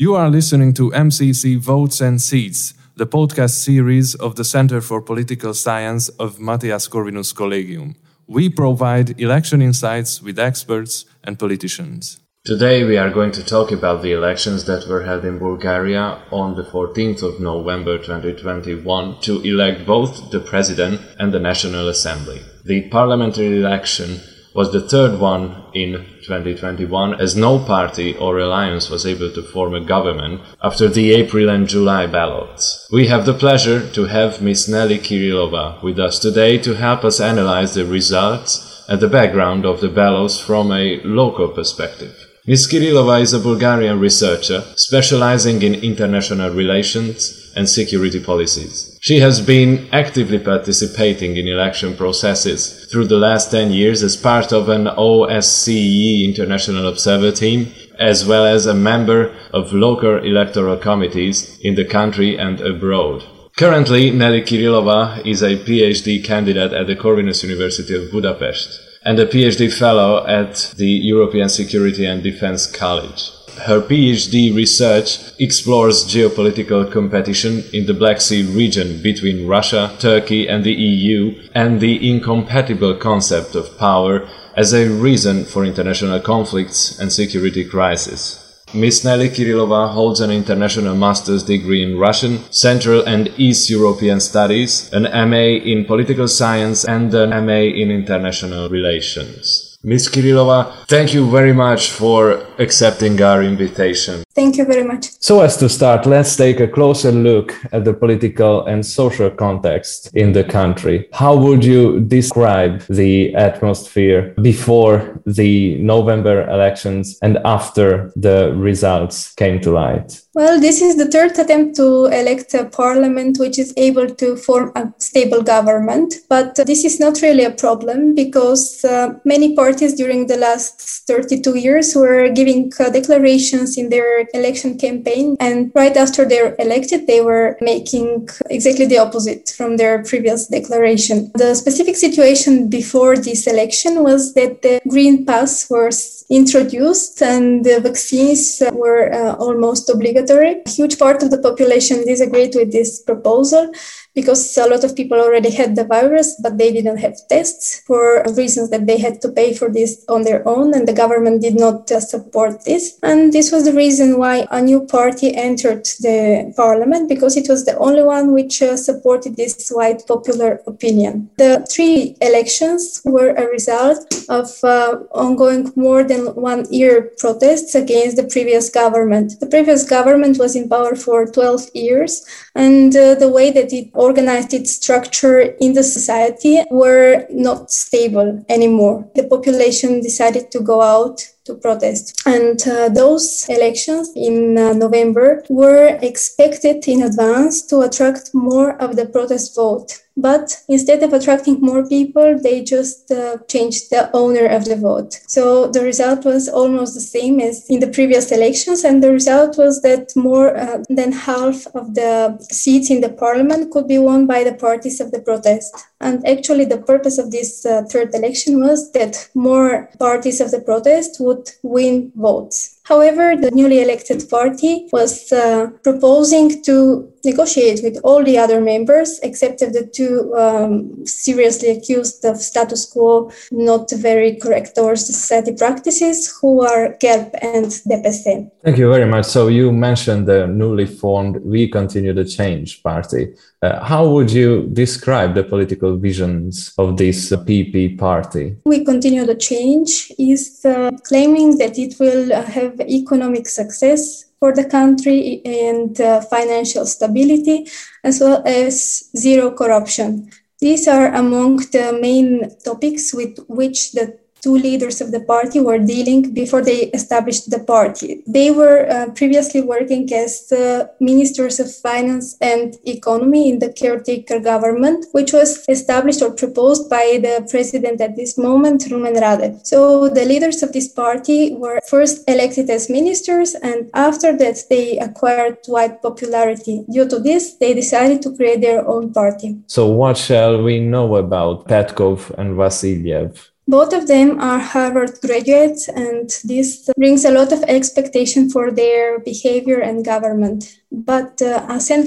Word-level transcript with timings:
You 0.00 0.14
are 0.14 0.30
listening 0.30 0.72
to 0.76 0.90
MCC 0.92 1.58
Votes 1.58 2.00
and 2.00 2.22
Seats, 2.22 2.72
the 2.96 3.06
podcast 3.06 3.50
series 3.50 4.14
of 4.14 4.34
the 4.34 4.44
Center 4.44 4.80
for 4.80 5.02
Political 5.02 5.52
Science 5.52 6.08
of 6.18 6.40
Matthias 6.40 6.88
Corvinus 6.88 7.36
Collegium. 7.36 7.96
We 8.26 8.48
provide 8.48 9.20
election 9.20 9.60
insights 9.60 10.22
with 10.22 10.38
experts 10.38 11.04
and 11.22 11.38
politicians. 11.38 12.18
Today 12.46 12.82
we 12.82 12.96
are 12.96 13.10
going 13.10 13.32
to 13.32 13.44
talk 13.44 13.72
about 13.72 14.00
the 14.00 14.12
elections 14.12 14.64
that 14.64 14.88
were 14.88 15.02
held 15.02 15.26
in 15.26 15.38
Bulgaria 15.38 16.22
on 16.30 16.56
the 16.56 16.64
14th 16.64 17.22
of 17.22 17.38
November 17.38 17.98
2021 17.98 19.20
to 19.20 19.42
elect 19.42 19.84
both 19.84 20.30
the 20.30 20.40
President 20.40 20.98
and 21.18 21.30
the 21.30 21.40
National 21.40 21.90
Assembly. 21.90 22.40
The 22.64 22.88
parliamentary 22.88 23.58
election 23.58 24.22
was 24.54 24.72
the 24.72 24.80
third 24.80 25.20
one 25.20 25.62
in 25.72 25.92
2021 26.22 27.20
as 27.20 27.36
no 27.36 27.58
party 27.58 28.16
or 28.16 28.38
alliance 28.38 28.90
was 28.90 29.06
able 29.06 29.30
to 29.32 29.42
form 29.42 29.74
a 29.74 29.80
government 29.80 30.40
after 30.62 30.88
the 30.88 31.12
April 31.12 31.48
and 31.48 31.68
July 31.68 32.06
ballots. 32.06 32.88
We 32.90 33.06
have 33.08 33.26
the 33.26 33.34
pleasure 33.34 33.88
to 33.92 34.06
have 34.06 34.42
Ms. 34.42 34.68
Nelly 34.68 34.98
Kirilova 34.98 35.82
with 35.82 35.98
us 35.98 36.18
today 36.18 36.58
to 36.58 36.74
help 36.74 37.04
us 37.04 37.20
analyze 37.20 37.74
the 37.74 37.84
results 37.84 38.84
and 38.88 39.00
the 39.00 39.08
background 39.08 39.64
of 39.64 39.80
the 39.80 39.88
ballots 39.88 40.38
from 40.38 40.72
a 40.72 41.00
local 41.02 41.48
perspective. 41.48 42.29
Ms. 42.50 42.66
Kirilova 42.66 43.22
is 43.22 43.32
a 43.32 43.38
Bulgarian 43.38 44.00
researcher 44.00 44.64
specializing 44.74 45.62
in 45.62 45.72
international 45.72 46.50
relations 46.50 47.52
and 47.54 47.68
security 47.68 48.18
policies. 48.18 48.98
She 49.00 49.20
has 49.20 49.40
been 49.40 49.88
actively 49.92 50.40
participating 50.40 51.36
in 51.36 51.46
election 51.46 51.96
processes 51.96 52.88
through 52.90 53.06
the 53.06 53.18
last 53.18 53.52
10 53.52 53.70
years 53.70 54.02
as 54.02 54.16
part 54.16 54.52
of 54.52 54.68
an 54.68 54.86
OSCE 54.86 56.24
International 56.24 56.88
Observer 56.88 57.30
Team, 57.30 57.72
as 58.00 58.26
well 58.26 58.44
as 58.44 58.66
a 58.66 58.74
member 58.74 59.32
of 59.52 59.72
local 59.72 60.16
electoral 60.18 60.76
committees 60.76 61.56
in 61.60 61.76
the 61.76 61.84
country 61.84 62.36
and 62.36 62.60
abroad. 62.60 63.22
Currently, 63.58 64.10
Nelly 64.10 64.42
Kirilova 64.42 65.24
is 65.24 65.40
a 65.40 65.54
PhD 65.54 66.24
candidate 66.24 66.72
at 66.72 66.88
the 66.88 66.96
Corvinus 66.96 67.44
University 67.44 67.94
of 67.94 68.10
Budapest 68.10 68.89
and 69.02 69.18
a 69.18 69.26
PhD 69.26 69.72
fellow 69.72 70.26
at 70.26 70.74
the 70.76 70.90
European 70.90 71.48
Security 71.48 72.04
and 72.04 72.22
Defense 72.22 72.66
College. 72.66 73.30
Her 73.66 73.80
PhD 73.80 74.54
research 74.54 75.18
explores 75.38 76.04
geopolitical 76.04 76.90
competition 76.90 77.64
in 77.72 77.86
the 77.86 77.94
Black 77.94 78.20
Sea 78.20 78.42
region 78.42 79.02
between 79.02 79.46
Russia, 79.46 79.96
Turkey, 79.98 80.46
and 80.48 80.64
the 80.64 80.72
EU, 80.72 81.48
and 81.54 81.80
the 81.80 82.10
incompatible 82.10 82.94
concept 82.94 83.54
of 83.54 83.78
power 83.78 84.28
as 84.54 84.72
a 84.72 84.88
reason 84.88 85.44
for 85.44 85.64
international 85.64 86.20
conflicts 86.20 86.98
and 86.98 87.12
security 87.12 87.64
crises. 87.64 88.39
Ms. 88.72 89.04
Nelly 89.04 89.28
Kirilova 89.28 89.90
holds 89.90 90.20
an 90.20 90.30
international 90.30 90.94
master's 90.94 91.42
degree 91.42 91.82
in 91.82 91.98
Russian, 91.98 92.38
Central 92.52 93.02
and 93.02 93.32
East 93.36 93.68
European 93.68 94.20
Studies, 94.20 94.88
an 94.92 95.02
MA 95.28 95.58
in 95.58 95.84
Political 95.84 96.28
Science, 96.28 96.84
and 96.84 97.12
an 97.12 97.30
MA 97.46 97.62
in 97.74 97.90
International 97.90 98.68
Relations. 98.68 99.76
Ms. 99.82 100.08
Kirilova, 100.08 100.79
thank 100.90 101.14
you 101.14 101.30
very 101.30 101.52
much 101.52 101.92
for 101.92 102.44
accepting 102.58 103.22
our 103.22 103.44
invitation. 103.44 104.24
Thank 104.34 104.56
you 104.56 104.64
very 104.64 104.82
much. 104.82 105.04
So, 105.20 105.40
as 105.40 105.56
to 105.58 105.68
start, 105.68 106.04
let's 106.04 106.34
take 106.36 106.58
a 106.60 106.66
closer 106.66 107.12
look 107.12 107.54
at 107.72 107.84
the 107.84 107.94
political 107.94 108.66
and 108.66 108.84
social 108.84 109.30
context 109.30 110.10
in 110.14 110.32
the 110.32 110.44
country. 110.44 111.08
How 111.12 111.36
would 111.36 111.64
you 111.64 112.00
describe 112.00 112.80
the 112.88 113.34
atmosphere 113.34 114.34
before 114.42 115.20
the 115.26 115.76
November 115.78 116.48
elections 116.50 117.18
and 117.22 117.38
after 117.44 118.12
the 118.16 118.52
results 118.56 119.32
came 119.34 119.60
to 119.60 119.70
light? 119.70 120.20
Well, 120.32 120.60
this 120.60 120.80
is 120.80 120.96
the 120.96 121.10
third 121.10 121.36
attempt 121.38 121.74
to 121.76 122.06
elect 122.06 122.54
a 122.54 122.64
parliament 122.64 123.38
which 123.38 123.58
is 123.58 123.74
able 123.76 124.08
to 124.08 124.36
form 124.36 124.70
a 124.76 124.92
stable 124.98 125.42
government. 125.42 126.14
But 126.28 126.54
this 126.54 126.84
is 126.84 127.00
not 127.00 127.20
really 127.20 127.44
a 127.44 127.50
problem 127.50 128.14
because 128.14 128.84
uh, 128.84 129.14
many 129.24 129.56
parties 129.56 129.94
during 129.94 130.28
the 130.28 130.36
last 130.36 130.79
32 131.06 131.58
years 131.58 131.94
were 131.94 132.28
giving 132.28 132.72
uh, 132.78 132.90
declarations 132.90 133.76
in 133.76 133.88
their 133.88 134.26
election 134.34 134.78
campaign. 134.78 135.36
And 135.40 135.72
right 135.74 135.96
after 135.96 136.24
they're 136.24 136.54
elected, 136.58 137.06
they 137.06 137.20
were 137.20 137.56
making 137.60 138.28
exactly 138.48 138.86
the 138.86 138.98
opposite 138.98 139.52
from 139.56 139.76
their 139.76 140.02
previous 140.04 140.46
declaration. 140.46 141.30
The 141.34 141.54
specific 141.54 141.96
situation 141.96 142.68
before 142.68 143.16
this 143.16 143.46
election 143.46 144.02
was 144.02 144.34
that 144.34 144.62
the 144.62 144.80
Green 144.88 145.26
Pass 145.26 145.68
was 145.68 146.24
introduced 146.30 147.20
and 147.22 147.64
the 147.64 147.80
vaccines 147.80 148.62
were 148.72 149.12
uh, 149.12 149.34
almost 149.36 149.90
obligatory. 149.90 150.62
A 150.64 150.70
huge 150.70 150.98
part 150.98 151.22
of 151.22 151.30
the 151.30 151.38
population 151.38 152.04
disagreed 152.04 152.54
with 152.54 152.72
this 152.72 153.02
proposal 153.02 153.72
because 154.14 154.56
a 154.56 154.66
lot 154.66 154.84
of 154.84 154.96
people 154.96 155.18
already 155.18 155.50
had 155.50 155.76
the 155.76 155.84
virus, 155.84 156.38
but 156.42 156.58
they 156.58 156.72
didn't 156.72 156.98
have 156.98 157.16
tests 157.28 157.82
for 157.86 158.24
reasons 158.36 158.70
that 158.70 158.86
they 158.86 158.98
had 158.98 159.20
to 159.22 159.28
pay 159.30 159.54
for 159.54 159.70
this 159.70 160.04
on 160.08 160.22
their 160.22 160.46
own, 160.48 160.74
and 160.74 160.86
the 160.86 160.92
government 160.92 161.42
did 161.42 161.54
not 161.54 161.90
uh, 161.90 162.00
support 162.00 162.64
this. 162.64 162.98
And 163.02 163.32
this 163.32 163.52
was 163.52 163.64
the 163.64 163.72
reason 163.72 164.18
why 164.18 164.46
a 164.50 164.60
new 164.60 164.86
party 164.86 165.34
entered 165.34 165.84
the 166.00 166.52
parliament 166.56 167.08
because 167.08 167.36
it 167.36 167.48
was 167.48 167.64
the 167.64 167.76
only 167.78 168.02
one 168.02 168.32
which 168.32 168.62
uh, 168.62 168.76
supported 168.76 169.36
this 169.36 169.70
wide 169.74 170.06
popular 170.06 170.60
opinion. 170.66 171.30
The 171.38 171.66
three 171.70 172.16
elections 172.20 173.00
were 173.04 173.30
a 173.30 173.46
result 173.46 174.12
of 174.28 174.48
uh, 174.64 175.00
ongoing 175.12 175.72
more 175.76 176.02
than 176.02 176.34
one 176.34 176.66
year 176.70 177.12
protests 177.18 177.74
against 177.74 178.16
the 178.16 178.24
previous 178.24 178.70
government. 178.70 179.38
The 179.40 179.46
previous 179.46 179.88
government 179.88 180.38
was 180.38 180.56
in 180.56 180.68
power 180.68 180.94
for 180.96 181.26
12 181.26 181.68
years, 181.74 182.24
and 182.54 182.94
uh, 182.96 183.14
the 183.14 183.28
way 183.28 183.50
that 183.52 183.72
it 183.72 183.90
organized 184.00 184.66
structure 184.66 185.40
in 185.60 185.74
the 185.74 185.82
society 185.82 186.62
were 186.70 187.26
not 187.30 187.70
stable 187.70 188.44
anymore. 188.48 189.06
The 189.14 189.24
population 189.24 190.00
decided 190.00 190.50
to 190.52 190.60
go 190.60 190.80
out 190.80 191.28
to 191.50 191.56
protest. 191.56 192.22
And 192.26 192.58
uh, 192.66 192.88
those 192.88 193.46
elections 193.48 194.12
in 194.14 194.56
uh, 194.56 194.72
November 194.72 195.42
were 195.48 195.98
expected 196.00 196.86
in 196.88 197.02
advance 197.02 197.62
to 197.66 197.80
attract 197.80 198.30
more 198.34 198.70
of 198.80 198.96
the 198.96 199.06
protest 199.06 199.54
vote. 199.54 200.00
But 200.16 200.62
instead 200.68 201.02
of 201.02 201.12
attracting 201.12 201.60
more 201.60 201.86
people, 201.86 202.38
they 202.38 202.62
just 202.62 203.10
uh, 203.10 203.38
changed 203.48 203.90
the 203.90 204.10
owner 204.12 204.46
of 204.46 204.64
the 204.66 204.76
vote. 204.76 205.20
So 205.26 205.68
the 205.68 205.82
result 205.82 206.24
was 206.24 206.48
almost 206.48 206.94
the 206.94 207.00
same 207.00 207.40
as 207.40 207.66
in 207.70 207.80
the 207.80 207.88
previous 207.88 208.30
elections. 208.30 208.84
And 208.84 209.02
the 209.02 209.12
result 209.12 209.56
was 209.56 209.80
that 209.82 210.14
more 210.16 210.56
uh, 210.56 210.82
than 210.88 211.12
half 211.12 211.66
of 211.74 211.94
the 211.94 212.36
seats 212.50 212.90
in 212.90 213.00
the 213.00 213.08
parliament 213.08 213.70
could 213.70 213.88
be 213.88 213.98
won 213.98 214.26
by 214.26 214.44
the 214.44 214.54
parties 214.54 215.00
of 215.00 215.10
the 215.10 215.20
protest. 215.20 215.74
And 216.00 216.26
actually, 216.26 216.64
the 216.64 216.78
purpose 216.78 217.18
of 217.18 217.30
this 217.30 217.66
uh, 217.66 217.82
third 217.82 218.14
election 218.14 218.60
was 218.60 218.92
that 218.92 219.28
more 219.34 219.90
parties 219.98 220.40
of 220.40 220.50
the 220.50 220.60
protest 220.60 221.20
would 221.20 221.50
win 221.62 222.10
votes. 222.16 222.79
However, 222.90 223.36
the 223.36 223.52
newly 223.52 223.80
elected 223.80 224.28
party 224.28 224.88
was 224.92 225.32
uh, 225.32 225.68
proposing 225.84 226.60
to 226.64 227.10
negotiate 227.24 227.80
with 227.84 227.98
all 228.02 228.24
the 228.24 228.36
other 228.36 228.60
members, 228.60 229.20
except 229.22 229.62
of 229.62 229.72
the 229.72 229.86
two 229.86 230.34
um, 230.36 231.06
seriously 231.06 231.70
accused 231.70 232.24
of 232.24 232.38
status 232.38 232.84
quo, 232.84 233.30
not 233.52 233.90
very 233.92 234.34
correct 234.36 234.74
towards 234.74 235.06
society 235.06 235.54
practices, 235.54 236.36
who 236.40 236.62
are 236.62 236.96
GERB 237.00 237.30
and 237.42 237.66
DPS. 237.66 238.50
Thank 238.64 238.78
you 238.78 238.90
very 238.90 239.06
much. 239.06 239.26
So 239.26 239.48
you 239.48 239.70
mentioned 239.70 240.26
the 240.26 240.46
newly 240.46 240.86
formed 240.86 241.36
We 241.44 241.68
Continue 241.68 242.12
the 242.12 242.24
Change 242.24 242.82
party. 242.82 243.34
Uh, 243.62 243.84
how 243.84 244.08
would 244.08 244.30
you 244.32 244.66
describe 244.72 245.34
the 245.34 245.44
political 245.44 245.96
visions 245.98 246.72
of 246.78 246.96
this 246.96 247.30
uh, 247.30 247.36
PP 247.44 247.98
party? 247.98 248.56
We 248.64 248.84
Continue 248.84 249.26
the 249.26 249.34
Change 249.34 250.10
is 250.18 250.64
uh, 250.64 250.90
claiming 251.04 251.58
that 251.58 251.78
it 251.78 251.96
will 252.00 252.32
uh, 252.32 252.42
have 252.42 252.79
economic 252.88 253.48
success 253.48 254.24
for 254.38 254.54
the 254.54 254.64
country 254.64 255.42
and 255.44 256.00
uh, 256.00 256.20
financial 256.22 256.86
stability, 256.86 257.66
as 258.02 258.20
well 258.20 258.42
as 258.46 259.10
zero 259.16 259.50
corruption. 259.50 260.30
These 260.60 260.88
are 260.88 261.14
among 261.14 261.56
the 261.72 261.98
main 262.00 262.50
topics 262.64 263.14
with 263.14 263.38
which 263.48 263.92
the 263.92 264.18
two 264.42 264.56
leaders 264.56 265.00
of 265.00 265.12
the 265.12 265.20
party 265.20 265.60
were 265.60 265.78
dealing 265.78 266.32
before 266.32 266.62
they 266.62 266.90
established 266.98 267.50
the 267.50 267.60
party. 267.60 268.22
They 268.26 268.50
were 268.50 268.88
uh, 268.88 269.10
previously 269.12 269.60
working 269.60 270.12
as 270.12 270.50
uh, 270.52 270.86
ministers 271.00 271.60
of 271.60 271.74
finance 271.74 272.36
and 272.40 272.76
economy 272.84 273.50
in 273.50 273.58
the 273.58 273.72
caretaker 273.72 274.40
government, 274.40 275.06
which 275.12 275.32
was 275.32 275.64
established 275.68 276.22
or 276.22 276.32
proposed 276.32 276.88
by 276.88 277.18
the 277.22 277.46
president 277.50 278.00
at 278.00 278.16
this 278.16 278.38
moment, 278.38 278.82
Rumen 278.82 279.16
Radev. 279.16 279.66
So 279.66 280.08
the 280.08 280.24
leaders 280.24 280.62
of 280.62 280.72
this 280.72 280.88
party 280.88 281.54
were 281.54 281.80
first 281.88 282.28
elected 282.28 282.70
as 282.70 282.90
ministers, 282.90 283.54
and 283.54 283.90
after 283.94 284.36
that, 284.36 284.56
they 284.68 284.98
acquired 284.98 285.58
wide 285.68 286.00
popularity. 286.02 286.84
Due 286.90 287.08
to 287.08 287.18
this, 287.18 287.54
they 287.54 287.74
decided 287.74 288.22
to 288.22 288.34
create 288.36 288.60
their 288.60 288.86
own 288.86 289.12
party. 289.12 289.58
So, 289.66 289.86
what 289.86 290.16
shall 290.16 290.62
we 290.62 290.80
know 290.80 291.16
about 291.16 291.68
Petkov 291.68 292.30
and 292.38 292.56
Vasilyev? 292.56 293.49
Both 293.70 293.92
of 293.92 294.08
them 294.08 294.40
are 294.40 294.58
Harvard 294.58 295.20
graduates, 295.20 295.88
and 295.88 296.28
this 296.42 296.90
brings 296.96 297.24
a 297.24 297.30
lot 297.30 297.52
of 297.52 297.62
expectation 297.62 298.50
for 298.50 298.72
their 298.72 299.20
behavior 299.20 299.78
and 299.78 300.04
government. 300.04 300.79
But 300.92 301.40
uh, 301.40 301.66
Asen 301.68 302.04